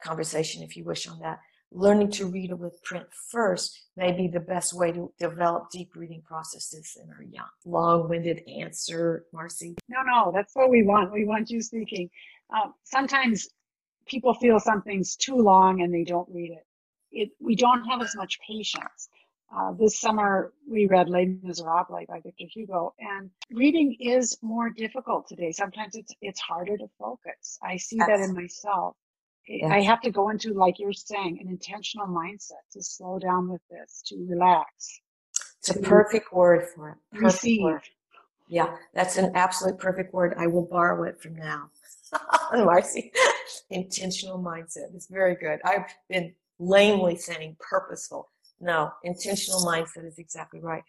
conversation 0.02 0.62
if 0.62 0.76
you 0.76 0.84
wish 0.84 1.08
on 1.08 1.18
that. 1.20 1.38
Learning 1.70 2.10
to 2.10 2.26
read 2.26 2.52
with 2.54 2.82
print 2.82 3.06
first 3.30 3.88
may 3.96 4.12
be 4.12 4.26
the 4.26 4.40
best 4.40 4.72
way 4.72 4.90
to 4.90 5.12
develop 5.18 5.70
deep 5.70 5.90
reading 5.94 6.22
processes 6.22 6.96
in 7.02 7.10
our 7.10 7.22
young. 7.22 7.44
Long-winded 7.66 8.42
answer, 8.48 9.26
Marcie. 9.34 9.76
No, 9.88 9.98
no, 10.02 10.32
that's 10.34 10.54
what 10.56 10.70
we 10.70 10.82
want. 10.82 11.12
We 11.12 11.26
want 11.26 11.50
you 11.50 11.60
speaking. 11.60 12.08
Um, 12.50 12.72
sometimes 12.84 13.48
people 14.06 14.32
feel 14.32 14.58
something's 14.58 15.14
too 15.14 15.36
long 15.36 15.82
and 15.82 15.92
they 15.92 16.04
don't 16.04 16.28
read 16.32 16.52
it. 16.52 16.66
it 17.12 17.30
we 17.38 17.54
don't 17.54 17.84
have 17.84 18.00
as 18.00 18.16
much 18.16 18.38
patience. 18.40 19.08
Uh, 19.54 19.72
this 19.72 19.98
summer, 19.98 20.52
we 20.70 20.86
read 20.86 21.08
Les 21.08 21.26
Miserables 21.42 22.06
by 22.06 22.20
Victor 22.20 22.44
Hugo, 22.52 22.94
and 22.98 23.30
reading 23.50 23.96
is 23.98 24.36
more 24.42 24.68
difficult 24.68 25.26
today. 25.26 25.52
Sometimes 25.52 25.96
it's 25.96 26.14
it's 26.20 26.38
harder 26.38 26.76
to 26.76 26.86
focus. 26.98 27.58
I 27.62 27.78
see 27.78 27.96
that 27.96 28.20
in 28.20 28.34
myself. 28.34 28.94
Yes. 29.48 29.70
I 29.72 29.80
have 29.80 30.00
to 30.02 30.10
go 30.10 30.28
into, 30.28 30.52
like 30.52 30.78
you're 30.78 30.92
saying, 30.92 31.38
an 31.40 31.48
intentional 31.48 32.06
mindset 32.06 32.62
to 32.72 32.82
slow 32.82 33.18
down 33.18 33.48
with 33.48 33.62
this, 33.70 34.02
to 34.06 34.16
relax. 34.28 35.00
It's 35.60 35.70
a 35.70 35.80
perfect 35.80 36.32
word 36.32 36.66
for 36.74 36.90
it. 36.90 36.96
Perfect 37.12 37.34
receive. 37.34 37.62
Word. 37.62 37.82
Yeah, 38.48 38.76
that's 38.94 39.16
an 39.16 39.32
absolute 39.34 39.78
perfect 39.78 40.12
word. 40.12 40.34
I 40.38 40.46
will 40.46 40.66
borrow 40.66 41.02
it 41.04 41.20
from 41.20 41.36
now. 41.36 41.70
Oh, 42.50 42.64
Marcie, 42.64 43.12
intentional 43.70 44.38
mindset 44.38 44.96
is 44.96 45.06
very 45.10 45.34
good. 45.34 45.60
I've 45.66 45.84
been 46.08 46.32
lamely 46.58 47.16
saying 47.16 47.58
purposeful. 47.60 48.30
No, 48.58 48.90
intentional 49.04 49.60
mindset 49.60 50.06
is 50.06 50.18
exactly 50.18 50.60
right. 50.60 50.82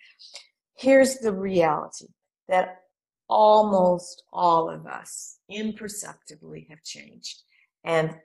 Here's 0.77 1.17
the 1.17 1.33
reality 1.33 2.07
that 2.47 2.83
almost 3.27 4.23
all 4.31 4.69
of 4.69 4.87
us 4.87 5.39
imperceptibly 5.49 6.67
have 6.69 6.81
changed. 6.83 7.43
And 7.83 8.15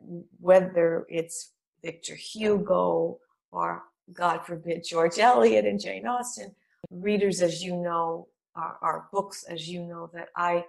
whether 0.41 1.07
it's 1.09 1.53
Victor 1.83 2.15
Hugo 2.15 3.19
or, 3.53 3.83
God 4.13 4.45
forbid, 4.45 4.85
George 4.85 5.19
Eliot 5.19 5.65
and 5.65 5.81
Jane 5.81 6.07
Austen, 6.07 6.55
readers, 6.91 7.41
as 7.41 7.63
you 7.63 7.77
know, 7.77 8.29
are, 8.55 8.77
are 8.83 9.09
books, 9.13 9.45
as 9.49 9.69
you 9.69 9.83
know, 9.83 10.11
that 10.13 10.29
I 10.37 10.65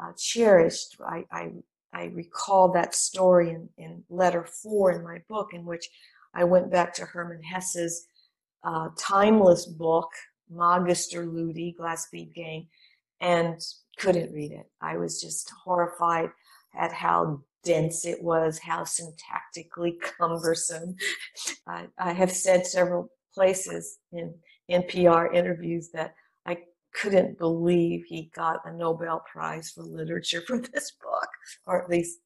uh, 0.00 0.12
cherished. 0.16 0.96
I, 1.00 1.24
I, 1.32 1.50
I 1.92 2.04
recall 2.06 2.70
that 2.72 2.94
story 2.94 3.50
in, 3.50 3.68
in 3.78 4.04
letter 4.08 4.44
four 4.44 4.92
in 4.92 5.02
my 5.02 5.22
book, 5.28 5.48
in 5.52 5.64
which 5.64 5.88
I 6.34 6.44
went 6.44 6.70
back 6.70 6.94
to 6.94 7.04
Hermann 7.04 7.42
Hesse's 7.42 8.06
uh, 8.62 8.88
timeless 8.96 9.66
book, 9.66 10.10
Magister 10.50 11.26
Ludi, 11.26 11.74
Glass 11.76 12.08
Bead 12.12 12.34
Game, 12.34 12.66
and 13.20 13.60
couldn't 13.98 14.32
read 14.32 14.52
it. 14.52 14.70
I 14.80 14.96
was 14.96 15.20
just 15.20 15.50
horrified 15.64 16.30
at 16.78 16.92
how 16.92 17.42
dense 17.64 18.04
it 18.04 18.22
was, 18.22 18.58
how 18.58 18.82
syntactically 18.82 19.94
cumbersome. 20.18 20.96
I, 21.66 21.86
I 21.98 22.12
have 22.12 22.32
said 22.32 22.66
several 22.66 23.10
places 23.34 23.98
in 24.12 24.34
NPR 24.70 25.34
interviews 25.34 25.90
that 25.94 26.14
I 26.46 26.58
couldn't 26.94 27.38
believe 27.38 28.04
he 28.06 28.30
got 28.34 28.60
a 28.64 28.72
Nobel 28.72 29.22
Prize 29.30 29.70
for 29.70 29.82
literature 29.82 30.42
for 30.46 30.58
this 30.72 30.92
book, 31.02 31.28
or 31.66 31.82
at 31.82 31.90
least, 31.90 32.18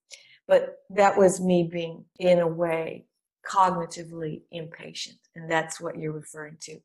but 0.46 0.76
that 0.90 1.16
was 1.16 1.40
me 1.40 1.68
being, 1.70 2.04
in 2.18 2.40
a 2.40 2.46
way, 2.48 3.06
cognitively 3.48 4.42
impatient. 4.50 5.18
And 5.34 5.50
that's 5.50 5.80
what 5.80 5.98
you're 5.98 6.12
referring 6.12 6.56
to. 6.62 6.78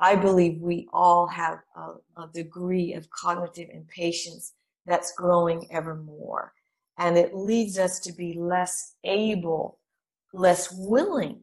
I 0.00 0.16
believe 0.16 0.60
we 0.60 0.88
all 0.92 1.26
have 1.26 1.58
a, 1.76 2.22
a 2.22 2.28
degree 2.32 2.94
of 2.94 3.10
cognitive 3.10 3.68
impatience 3.72 4.54
that's 4.86 5.12
growing 5.12 5.66
ever 5.70 5.94
more. 5.94 6.52
And 7.00 7.16
it 7.16 7.34
leads 7.34 7.78
us 7.78 7.98
to 8.00 8.12
be 8.12 8.34
less 8.38 8.94
able, 9.04 9.78
less 10.34 10.70
willing, 10.70 11.40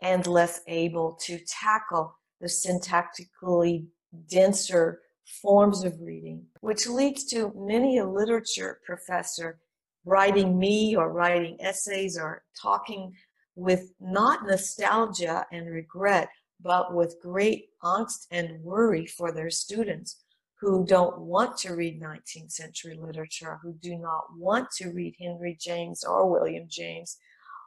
and 0.00 0.24
less 0.24 0.60
able 0.68 1.18
to 1.22 1.38
tackle 1.48 2.16
the 2.40 2.46
syntactically 2.46 3.86
denser 4.30 5.00
forms 5.42 5.82
of 5.82 6.00
reading, 6.00 6.44
which 6.60 6.86
leads 6.86 7.24
to 7.24 7.52
many 7.56 7.98
a 7.98 8.08
literature 8.08 8.78
professor 8.86 9.58
writing 10.04 10.56
me 10.58 10.94
or 10.94 11.12
writing 11.12 11.56
essays 11.60 12.16
or 12.16 12.44
talking 12.60 13.12
with 13.56 13.92
not 14.00 14.46
nostalgia 14.46 15.44
and 15.50 15.66
regret, 15.68 16.28
but 16.60 16.94
with 16.94 17.20
great 17.20 17.66
angst 17.82 18.26
and 18.30 18.62
worry 18.62 19.06
for 19.06 19.32
their 19.32 19.50
students 19.50 20.23
who 20.64 20.82
don't 20.86 21.18
want 21.18 21.58
to 21.58 21.74
read 21.74 22.00
19th 22.00 22.50
century 22.50 22.96
literature, 22.98 23.58
who 23.62 23.74
do 23.74 23.98
not 23.98 24.24
want 24.34 24.70
to 24.70 24.88
read 24.88 25.14
Henry 25.20 25.58
James 25.60 26.04
or 26.04 26.30
William 26.30 26.64
James 26.70 27.18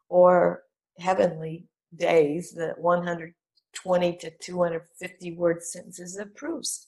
or 0.10 0.64
Heavenly 1.00 1.68
Days, 1.96 2.54
the 2.54 2.74
120 2.78 4.18
to 4.18 4.32
250 4.42 5.32
word 5.34 5.62
sentences 5.62 6.18
of 6.18 6.36
Proust. 6.36 6.88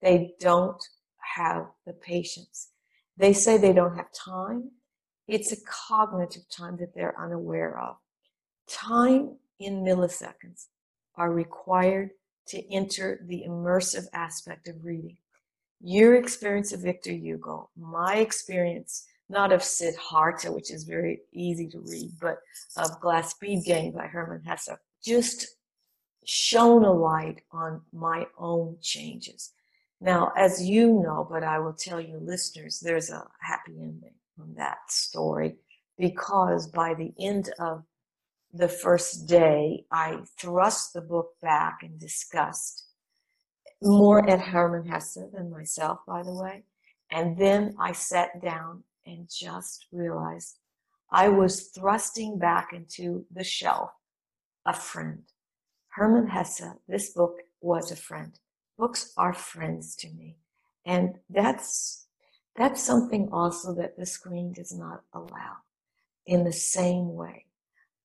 They 0.00 0.34
don't 0.38 0.80
have 1.36 1.66
the 1.84 1.92
patience. 1.92 2.68
They 3.16 3.32
say 3.32 3.58
they 3.58 3.72
don't 3.72 3.96
have 3.96 4.12
time. 4.12 4.70
It's 5.26 5.50
a 5.50 5.56
cognitive 5.88 6.48
time 6.56 6.76
that 6.76 6.94
they're 6.94 7.20
unaware 7.20 7.76
of. 7.80 7.96
Time 8.68 9.36
in 9.58 9.82
milliseconds 9.82 10.66
are 11.16 11.32
required 11.32 12.10
to 12.46 12.72
enter 12.72 13.20
the 13.26 13.44
immersive 13.46 14.06
aspect 14.14 14.68
of 14.68 14.84
reading 14.84 15.16
your 15.80 16.16
experience 16.16 16.72
of 16.72 16.80
Victor 16.80 17.12
Hugo, 17.12 17.70
my 17.76 18.16
experience, 18.16 19.06
not 19.28 19.52
of 19.52 19.62
Siddhartha, 19.62 20.50
which 20.50 20.70
is 20.70 20.84
very 20.84 21.20
easy 21.32 21.68
to 21.68 21.80
read, 21.80 22.10
but 22.20 22.38
of 22.76 23.00
Glass 23.00 23.34
Bead 23.34 23.64
Game 23.64 23.92
by 23.92 24.06
Hermann 24.06 24.42
Hesse, 24.44 24.70
just 25.04 25.46
shone 26.24 26.84
a 26.84 26.92
light 26.92 27.42
on 27.52 27.82
my 27.92 28.26
own 28.38 28.76
changes. 28.82 29.52
Now, 30.00 30.32
as 30.36 30.64
you 30.64 31.00
know, 31.02 31.26
but 31.28 31.42
I 31.42 31.58
will 31.58 31.72
tell 31.72 32.00
you 32.00 32.18
listeners, 32.18 32.80
there's 32.80 33.10
a 33.10 33.24
happy 33.40 33.72
ending 33.80 34.14
on 34.40 34.54
that 34.56 34.78
story 34.88 35.56
because 35.98 36.68
by 36.68 36.94
the 36.94 37.12
end 37.18 37.50
of 37.58 37.84
the 38.52 38.68
first 38.68 39.26
day, 39.26 39.84
I 39.90 40.20
thrust 40.38 40.92
the 40.92 41.00
book 41.00 41.32
back 41.42 41.78
in 41.82 41.98
disgust 41.98 42.87
more 43.82 44.28
at 44.28 44.40
Hermann 44.40 44.86
Hesse 44.86 45.18
than 45.32 45.50
myself, 45.50 46.00
by 46.06 46.22
the 46.22 46.34
way. 46.34 46.64
And 47.10 47.38
then 47.38 47.74
I 47.78 47.92
sat 47.92 48.42
down 48.42 48.82
and 49.06 49.28
just 49.30 49.86
realized 49.92 50.58
I 51.10 51.28
was 51.28 51.68
thrusting 51.68 52.38
back 52.38 52.72
into 52.72 53.24
the 53.30 53.44
shelf 53.44 53.90
a 54.66 54.74
friend. 54.74 55.22
Hermann 55.88 56.28
Hesse, 56.28 56.74
this 56.86 57.12
book 57.12 57.38
was 57.60 57.90
a 57.90 57.96
friend. 57.96 58.38
Books 58.76 59.12
are 59.16 59.32
friends 59.32 59.96
to 59.96 60.08
me. 60.10 60.36
And 60.84 61.16
that's, 61.30 62.06
that's 62.56 62.82
something 62.82 63.30
also 63.32 63.74
that 63.76 63.96
the 63.96 64.06
screen 64.06 64.52
does 64.52 64.76
not 64.76 65.02
allow 65.14 65.56
in 66.26 66.44
the 66.44 66.52
same 66.52 67.14
way. 67.14 67.46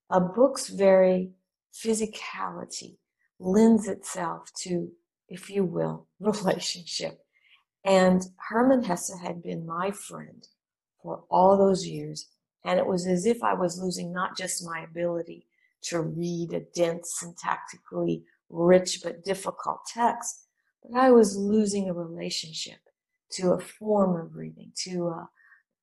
A 0.09 0.21
book's 0.21 0.69
very 0.69 1.31
physicality 1.73 2.97
lends 3.39 3.87
itself 3.87 4.51
to 4.61 4.91
if 5.27 5.49
you 5.49 5.63
will, 5.63 6.07
relationship. 6.19 7.19
And 7.85 8.23
Hermann 8.49 8.83
Hesse 8.83 9.17
had 9.21 9.43
been 9.43 9.65
my 9.65 9.91
friend 9.91 10.47
for 11.01 11.23
all 11.29 11.57
those 11.57 11.85
years. 11.85 12.29
And 12.65 12.79
it 12.79 12.85
was 12.85 13.05
as 13.07 13.25
if 13.25 13.43
I 13.43 13.53
was 13.53 13.81
losing 13.81 14.13
not 14.13 14.37
just 14.37 14.65
my 14.65 14.85
ability 14.89 15.45
to 15.83 15.99
read 15.99 16.53
a 16.53 16.61
dense, 16.73 17.21
syntactically 17.21 18.23
rich 18.49 19.01
but 19.03 19.23
difficult 19.23 19.81
text, 19.85 20.47
but 20.81 20.97
I 20.97 21.11
was 21.11 21.35
losing 21.35 21.89
a 21.89 21.93
relationship 21.93 22.79
to 23.31 23.51
a 23.51 23.59
form 23.59 24.19
of 24.19 24.35
reading, 24.35 24.71
to 24.83 25.27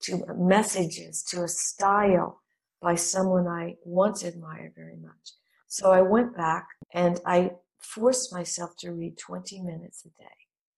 to 0.02 0.24
messages, 0.34 1.22
to 1.24 1.42
a 1.42 1.48
style 1.48 2.40
by 2.80 2.94
someone 2.94 3.46
I 3.46 3.76
once 3.84 4.24
admired 4.24 4.72
very 4.74 4.96
much. 4.96 5.32
So 5.66 5.90
I 5.90 6.00
went 6.00 6.34
back 6.34 6.66
and 6.94 7.20
I 7.26 7.50
forced 7.80 8.32
myself 8.32 8.76
to 8.78 8.92
read 8.92 9.18
20 9.18 9.60
minutes 9.62 10.04
a 10.04 10.08
day. 10.20 10.28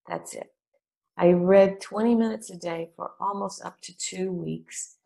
That's 0.08 0.34
it. 0.34 0.52
I 1.16 1.32
read 1.32 1.80
20 1.80 2.14
minutes 2.14 2.50
a 2.50 2.56
day 2.56 2.90
for 2.96 3.12
almost 3.20 3.64
up 3.64 3.80
to 3.82 3.96
two 3.96 4.32
weeks. 4.32 4.96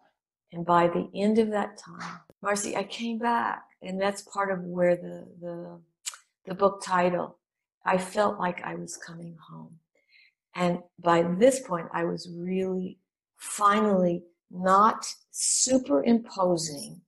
And 0.52 0.64
by 0.64 0.86
the 0.86 1.10
end 1.14 1.38
of 1.38 1.50
that 1.50 1.78
time, 1.78 2.20
Marcie, 2.42 2.76
I 2.76 2.84
came 2.84 3.18
back. 3.18 3.64
And 3.82 4.00
that's 4.00 4.22
part 4.22 4.52
of 4.52 4.60
where 4.62 4.96
the, 4.96 5.26
the, 5.40 5.80
the 6.46 6.54
book 6.54 6.82
title, 6.84 7.38
I 7.84 7.98
felt 7.98 8.38
like 8.38 8.62
I 8.62 8.74
was 8.76 8.96
coming 8.96 9.36
home. 9.50 9.78
And 10.54 10.78
by 11.00 11.22
this 11.22 11.60
point, 11.60 11.88
I 11.92 12.04
was 12.04 12.30
really 12.32 12.98
finally 13.36 14.22
not 14.50 15.06
superimposing 15.30 17.00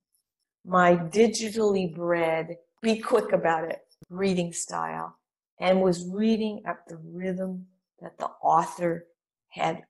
my 0.67 0.97
digitally 0.97 1.95
bred, 1.95 2.57
be 2.83 2.99
quick 2.99 3.33
about 3.33 3.65
it 3.65 3.88
reading 4.09 4.53
style 4.53 5.19
and 5.61 5.83
was 5.83 6.09
reading 6.09 6.63
at 6.67 6.87
the 6.89 6.97
rhythm 6.97 7.67
that 8.01 8.19
the 8.19 8.29
author 8.43 9.07
had 9.51 9.83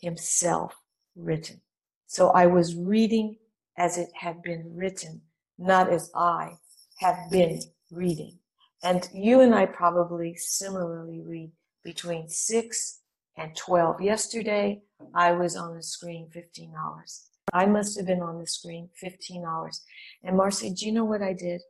himself 0.00 0.74
written. 1.16 1.60
So 2.06 2.30
I 2.30 2.46
was 2.46 2.76
reading 2.76 3.36
as 3.76 3.98
it 3.98 4.10
had 4.14 4.42
been 4.42 4.72
written, 4.74 5.22
not 5.58 5.90
as 5.90 6.10
I 6.14 6.58
have 6.98 7.30
been 7.30 7.60
reading. 7.90 8.38
And 8.82 9.08
you 9.14 9.40
and 9.40 9.54
I 9.54 9.66
probably 9.66 10.36
similarly 10.36 11.22
read 11.24 11.50
between 11.82 12.28
6 12.28 13.00
and 13.36 13.56
12. 13.56 14.00
Yesterday, 14.00 14.82
I 15.14 15.32
was 15.32 15.56
on 15.56 15.74
the 15.74 15.82
screen 15.82 16.28
15 16.32 16.74
hours. 16.78 17.30
I 17.52 17.66
must 17.66 17.96
have 17.96 18.06
been 18.06 18.22
on 18.22 18.38
the 18.38 18.46
screen 18.46 18.90
15 18.96 19.44
hours. 19.44 19.82
And 20.22 20.36
Marcie, 20.36 20.70
do 20.70 20.86
you 20.86 20.92
know 20.92 21.04
what 21.04 21.22
I 21.22 21.32
did? 21.32 21.62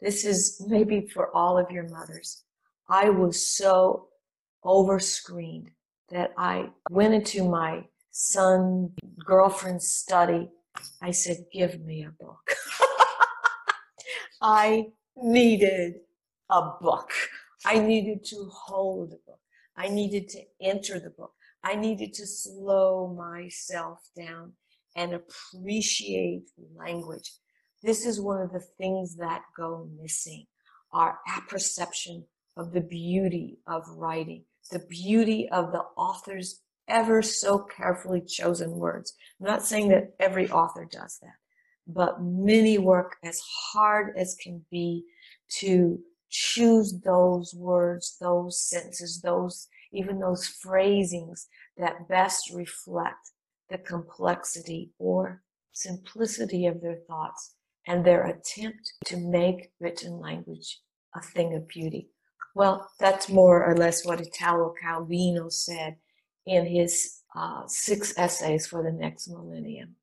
This 0.00 0.24
is 0.24 0.62
maybe 0.66 1.06
for 1.06 1.34
all 1.34 1.58
of 1.58 1.70
your 1.70 1.88
mothers. 1.88 2.44
I 2.88 3.10
was 3.10 3.56
so 3.56 4.08
over 4.62 4.98
screened 4.98 5.70
that 6.10 6.32
I 6.36 6.70
went 6.90 7.14
into 7.14 7.48
my 7.48 7.84
son 8.10 8.92
girlfriend's 9.24 9.88
study. 9.88 10.50
I 11.00 11.10
said, 11.10 11.38
give 11.52 11.80
me 11.80 12.04
a 12.04 12.10
book. 12.22 12.54
I 14.42 14.88
needed 15.16 15.94
a 16.50 16.70
book. 16.80 17.10
I 17.64 17.78
needed 17.78 18.24
to 18.26 18.50
hold 18.52 19.12
a 19.12 19.30
book. 19.30 19.40
I 19.76 19.88
needed 19.88 20.28
to 20.30 20.42
enter 20.60 21.00
the 21.00 21.10
book. 21.10 21.32
I 21.64 21.74
needed 21.74 22.14
to 22.14 22.26
slow 22.26 23.08
myself 23.08 23.98
down 24.16 24.52
and 24.94 25.14
appreciate 25.14 26.48
language. 26.76 27.32
This 27.82 28.06
is 28.06 28.20
one 28.20 28.40
of 28.40 28.52
the 28.52 28.64
things 28.78 29.16
that 29.16 29.42
go 29.56 29.88
missing 30.00 30.46
our 30.92 31.18
apperception 31.28 32.24
of 32.56 32.72
the 32.72 32.80
beauty 32.80 33.58
of 33.66 33.84
writing, 33.88 34.44
the 34.70 34.84
beauty 34.88 35.48
of 35.50 35.72
the 35.72 35.82
author's 35.96 36.62
ever 36.88 37.20
so 37.20 37.58
carefully 37.58 38.22
chosen 38.22 38.72
words. 38.72 39.14
I'm 39.40 39.46
not 39.46 39.64
saying 39.66 39.88
that 39.88 40.14
every 40.18 40.50
author 40.50 40.88
does 40.90 41.18
that, 41.20 41.34
but 41.86 42.22
many 42.22 42.78
work 42.78 43.16
as 43.22 43.40
hard 43.72 44.16
as 44.16 44.36
can 44.40 44.64
be 44.70 45.04
to 45.58 46.00
choose 46.30 46.98
those 47.04 47.54
words, 47.54 48.16
those 48.20 48.58
sentences, 48.60 49.20
those, 49.20 49.68
even 49.92 50.18
those 50.18 50.46
phrasings 50.46 51.48
that 51.76 52.08
best 52.08 52.50
reflect 52.54 53.32
the 53.68 53.78
complexity 53.78 54.92
or 54.98 55.42
simplicity 55.72 56.66
of 56.66 56.80
their 56.80 56.98
thoughts 57.06 57.55
and 57.86 58.04
their 58.04 58.26
attempt 58.26 58.92
to 59.06 59.16
make 59.16 59.70
written 59.80 60.18
language 60.18 60.80
a 61.14 61.20
thing 61.20 61.54
of 61.54 61.68
beauty. 61.68 62.08
Well, 62.54 62.88
that's 62.98 63.28
more 63.28 63.64
or 63.64 63.76
less 63.76 64.04
what 64.04 64.20
Italo 64.20 64.74
Calvino 64.82 65.52
said 65.52 65.96
in 66.46 66.66
his 66.66 67.20
uh, 67.34 67.62
six 67.66 68.14
essays 68.16 68.66
for 68.66 68.82
the 68.82 68.92
next 68.92 69.28
millennium. 69.28 69.96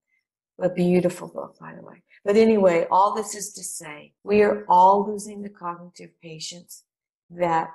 A 0.61 0.69
beautiful 0.69 1.27
book, 1.27 1.57
by 1.59 1.73
the 1.73 1.81
way. 1.81 2.03
But 2.23 2.37
anyway, 2.37 2.85
all 2.91 3.15
this 3.15 3.35
is 3.35 3.53
to 3.53 3.63
say, 3.63 4.13
we 4.23 4.43
are 4.43 4.65
all 4.69 5.05
losing 5.05 5.41
the 5.41 5.49
cognitive 5.49 6.11
patience 6.21 6.83
that 7.31 7.71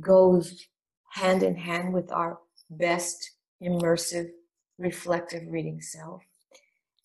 goes 0.00 0.66
hand 1.10 1.42
in 1.42 1.54
hand 1.54 1.92
with 1.92 2.10
our 2.10 2.38
best 2.70 3.32
immersive, 3.62 4.30
reflective 4.78 5.42
reading 5.46 5.80
self. 5.82 6.22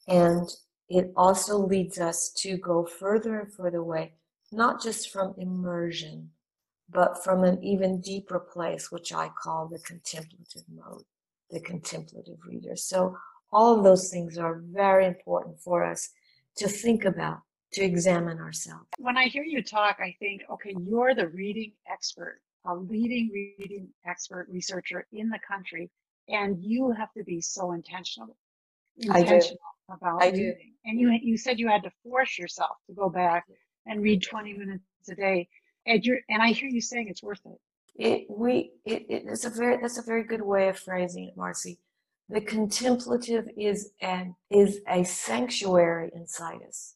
And 0.08 0.50
it 0.90 1.12
also 1.16 1.58
leads 1.58 2.00
us 2.00 2.30
to 2.30 2.58
go 2.58 2.86
further 2.86 3.40
and 3.40 3.54
further 3.54 3.80
away, 3.80 4.14
not 4.52 4.82
just 4.82 5.10
from 5.10 5.36
immersion, 5.38 6.32
but 6.90 7.24
from 7.24 7.44
an 7.44 7.62
even 7.64 8.00
deeper 8.00 8.40
place, 8.40 8.92
which 8.92 9.12
I 9.12 9.30
call 9.30 9.68
the 9.68 9.80
contemplative 9.80 10.64
mode, 10.74 11.04
the 11.50 11.60
contemplative 11.60 12.38
reader. 12.46 12.76
So 12.76 13.18
all 13.52 13.78
of 13.78 13.84
those 13.84 14.10
things 14.10 14.38
are 14.38 14.62
very 14.72 15.06
important 15.06 15.60
for 15.60 15.84
us 15.84 16.10
to 16.58 16.68
think 16.70 17.04
about, 17.04 17.42
to 17.74 17.84
examine 17.84 18.40
ourselves. 18.40 18.88
When 18.98 19.18
I 19.18 19.26
hear 19.26 19.44
you 19.44 19.62
talk, 19.62 19.98
I 20.00 20.16
think, 20.20 20.44
okay, 20.50 20.74
you're 20.80 21.14
the 21.14 21.28
reading 21.28 21.74
expert, 21.92 22.40
a 22.66 22.74
leading 22.74 23.30
reading 23.34 23.90
expert 24.06 24.48
researcher 24.50 25.06
in 25.12 25.30
the 25.30 25.40
country, 25.46 25.90
and 26.30 26.58
you 26.64 26.92
have 26.92 27.12
to 27.14 27.24
be 27.24 27.42
so 27.42 27.74
intentional, 27.74 28.36
intentional 28.98 29.60
about 29.90 30.24
I 30.24 30.32
reading. 30.32 30.32
do. 30.32 30.54
And 30.86 31.00
you 31.00 31.12
you 31.22 31.38
said 31.38 31.60
you 31.60 31.68
had 31.68 31.84
to 31.84 31.92
force 32.04 32.38
yourself 32.38 32.78
to 32.88 32.94
go 32.96 33.10
back 33.10 33.46
and 33.86 34.02
read 34.02 34.24
20 34.24 34.54
minutes 34.54 34.84
a 35.10 35.16
day. 35.16 35.50
And 35.86 36.04
you're 36.06 36.20
and 36.30 36.42
I 36.42 36.50
hear 36.52 36.70
you 36.70 36.82
saying 36.82 37.08
it's 37.10 37.24
worth 37.24 37.42
it. 37.46 37.60
It 37.96 38.28
we 38.30 38.72
it, 38.86 39.06
it, 39.10 39.24
it's 39.28 39.46
a 39.46 39.50
very 39.50 39.78
that's 39.82 40.00
a 40.00 40.04
very 40.04 40.24
good 40.24 40.42
way 40.42 40.70
of 40.70 40.80
phrasing 40.80 41.26
it, 41.30 41.38
Marcie. 41.38 41.80
The 42.30 42.42
contemplative 42.42 43.50
is 43.58 43.92
an 44.02 44.36
is 44.52 44.82
a 44.88 45.04
sanctuary 45.04 46.12
inside 46.16 46.60
us. 46.68 46.96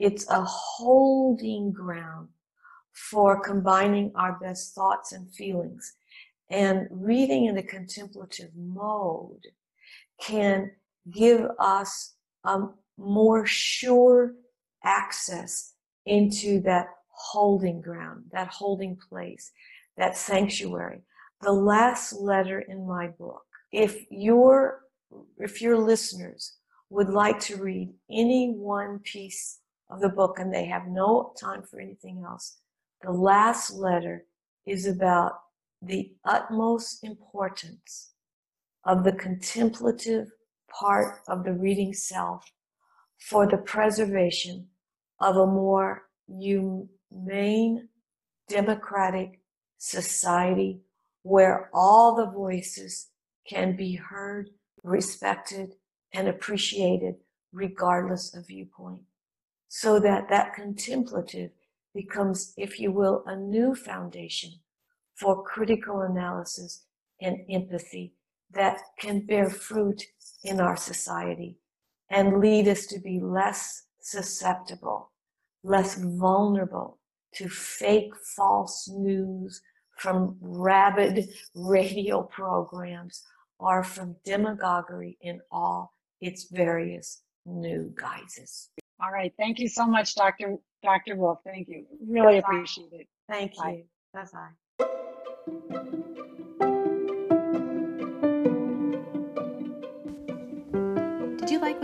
It's 0.00 0.28
a 0.30 0.42
holding 0.44 1.72
ground 1.72 2.28
for 2.92 3.40
combining 3.40 4.12
our 4.16 4.38
best 4.40 4.74
thoughts 4.74 5.12
and 5.12 5.32
feelings. 5.34 5.94
And 6.50 6.88
reading 6.90 7.46
in 7.46 7.54
the 7.56 7.62
contemplative 7.62 8.50
mode 8.56 9.46
can 10.20 10.72
give 11.10 11.48
us 11.58 12.13
a 12.44 12.68
more 12.98 13.46
sure 13.46 14.34
access 14.84 15.74
into 16.06 16.60
that 16.60 16.88
holding 17.08 17.80
ground, 17.80 18.24
that 18.32 18.48
holding 18.48 18.96
place, 19.08 19.52
that 19.96 20.16
sanctuary. 20.16 21.02
The 21.42 21.52
last 21.52 22.12
letter 22.14 22.60
in 22.60 22.86
my 22.86 23.08
book, 23.08 23.42
if 23.72 24.04
your, 24.10 24.80
if 25.38 25.60
your 25.60 25.78
listeners 25.78 26.54
would 26.90 27.08
like 27.08 27.40
to 27.40 27.56
read 27.56 27.92
any 28.10 28.50
one 28.50 29.00
piece 29.00 29.60
of 29.90 30.00
the 30.00 30.08
book 30.08 30.38
and 30.38 30.52
they 30.52 30.66
have 30.66 30.86
no 30.86 31.32
time 31.40 31.62
for 31.62 31.80
anything 31.80 32.24
else, 32.26 32.58
the 33.02 33.12
last 33.12 33.74
letter 33.74 34.24
is 34.66 34.86
about 34.86 35.32
the 35.82 36.12
utmost 36.24 37.04
importance 37.04 38.12
of 38.84 39.04
the 39.04 39.12
contemplative 39.12 40.28
part 40.78 41.20
of 41.28 41.44
the 41.44 41.52
reading 41.52 41.92
self 41.92 42.44
for 43.18 43.46
the 43.48 43.56
preservation 43.56 44.68
of 45.20 45.36
a 45.36 45.46
more 45.46 46.02
humane, 46.28 47.88
democratic 48.48 49.40
society 49.78 50.80
where 51.22 51.70
all 51.72 52.14
the 52.14 52.26
voices 52.26 53.08
can 53.48 53.76
be 53.76 53.94
heard, 53.94 54.50
respected, 54.82 55.74
and 56.12 56.28
appreciated 56.28 57.14
regardless 57.52 58.34
of 58.34 58.46
viewpoint. 58.46 59.00
So 59.68 59.98
that 60.00 60.28
that 60.28 60.54
contemplative 60.54 61.50
becomes, 61.94 62.52
if 62.56 62.78
you 62.80 62.92
will, 62.92 63.22
a 63.26 63.36
new 63.36 63.74
foundation 63.74 64.50
for 65.14 65.44
critical 65.44 66.00
analysis 66.02 66.84
and 67.20 67.38
empathy 67.48 68.14
that 68.54 68.80
can 68.98 69.26
bear 69.26 69.50
fruit 69.50 70.02
in 70.44 70.60
our 70.60 70.76
society 70.76 71.58
and 72.10 72.40
lead 72.40 72.68
us 72.68 72.86
to 72.86 73.00
be 73.00 73.20
less 73.20 73.86
susceptible, 74.00 75.10
less 75.62 75.94
vulnerable 75.96 76.98
to 77.34 77.48
fake 77.48 78.12
false 78.36 78.88
news 78.88 79.60
from 79.98 80.36
rabid 80.40 81.28
radio 81.54 82.22
programs 82.22 83.24
or 83.58 83.82
from 83.82 84.16
demagoguery 84.24 85.16
in 85.20 85.40
all 85.50 85.92
its 86.20 86.48
various 86.50 87.22
new 87.46 87.92
guises. 87.96 88.70
All 89.02 89.10
right. 89.10 89.32
Thank 89.38 89.58
you 89.58 89.68
so 89.68 89.86
much, 89.86 90.14
Dr. 90.14 90.56
Dr. 90.82 91.16
Wolf. 91.16 91.38
Thank 91.44 91.68
you. 91.68 91.86
Really 92.06 92.38
appreciate 92.38 92.92
it. 92.92 93.08
Thank 93.28 93.56
Bye. 93.56 93.84
you. 93.84 93.84
Bye 94.12 94.26
bye. 95.78 96.00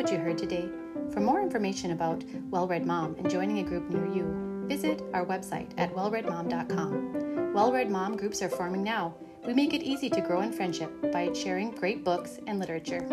What 0.00 0.10
you 0.10 0.16
heard 0.16 0.38
today? 0.38 0.66
For 1.12 1.20
more 1.20 1.42
information 1.42 1.90
about 1.90 2.24
Well 2.50 2.66
Read 2.66 2.86
Mom 2.86 3.16
and 3.18 3.28
joining 3.28 3.58
a 3.58 3.62
group 3.62 3.90
near 3.90 4.06
you, 4.06 4.64
visit 4.66 5.02
our 5.12 5.26
website 5.26 5.68
at 5.76 5.94
wellreadmom.com. 5.94 7.52
Well 7.52 7.70
Read 7.70 7.90
Mom 7.90 8.16
groups 8.16 8.40
are 8.40 8.48
forming 8.48 8.82
now. 8.82 9.14
We 9.46 9.52
make 9.52 9.74
it 9.74 9.82
easy 9.82 10.08
to 10.08 10.22
grow 10.22 10.40
in 10.40 10.52
friendship 10.52 10.90
by 11.12 11.34
sharing 11.34 11.72
great 11.72 12.02
books 12.02 12.38
and 12.46 12.58
literature. 12.58 13.06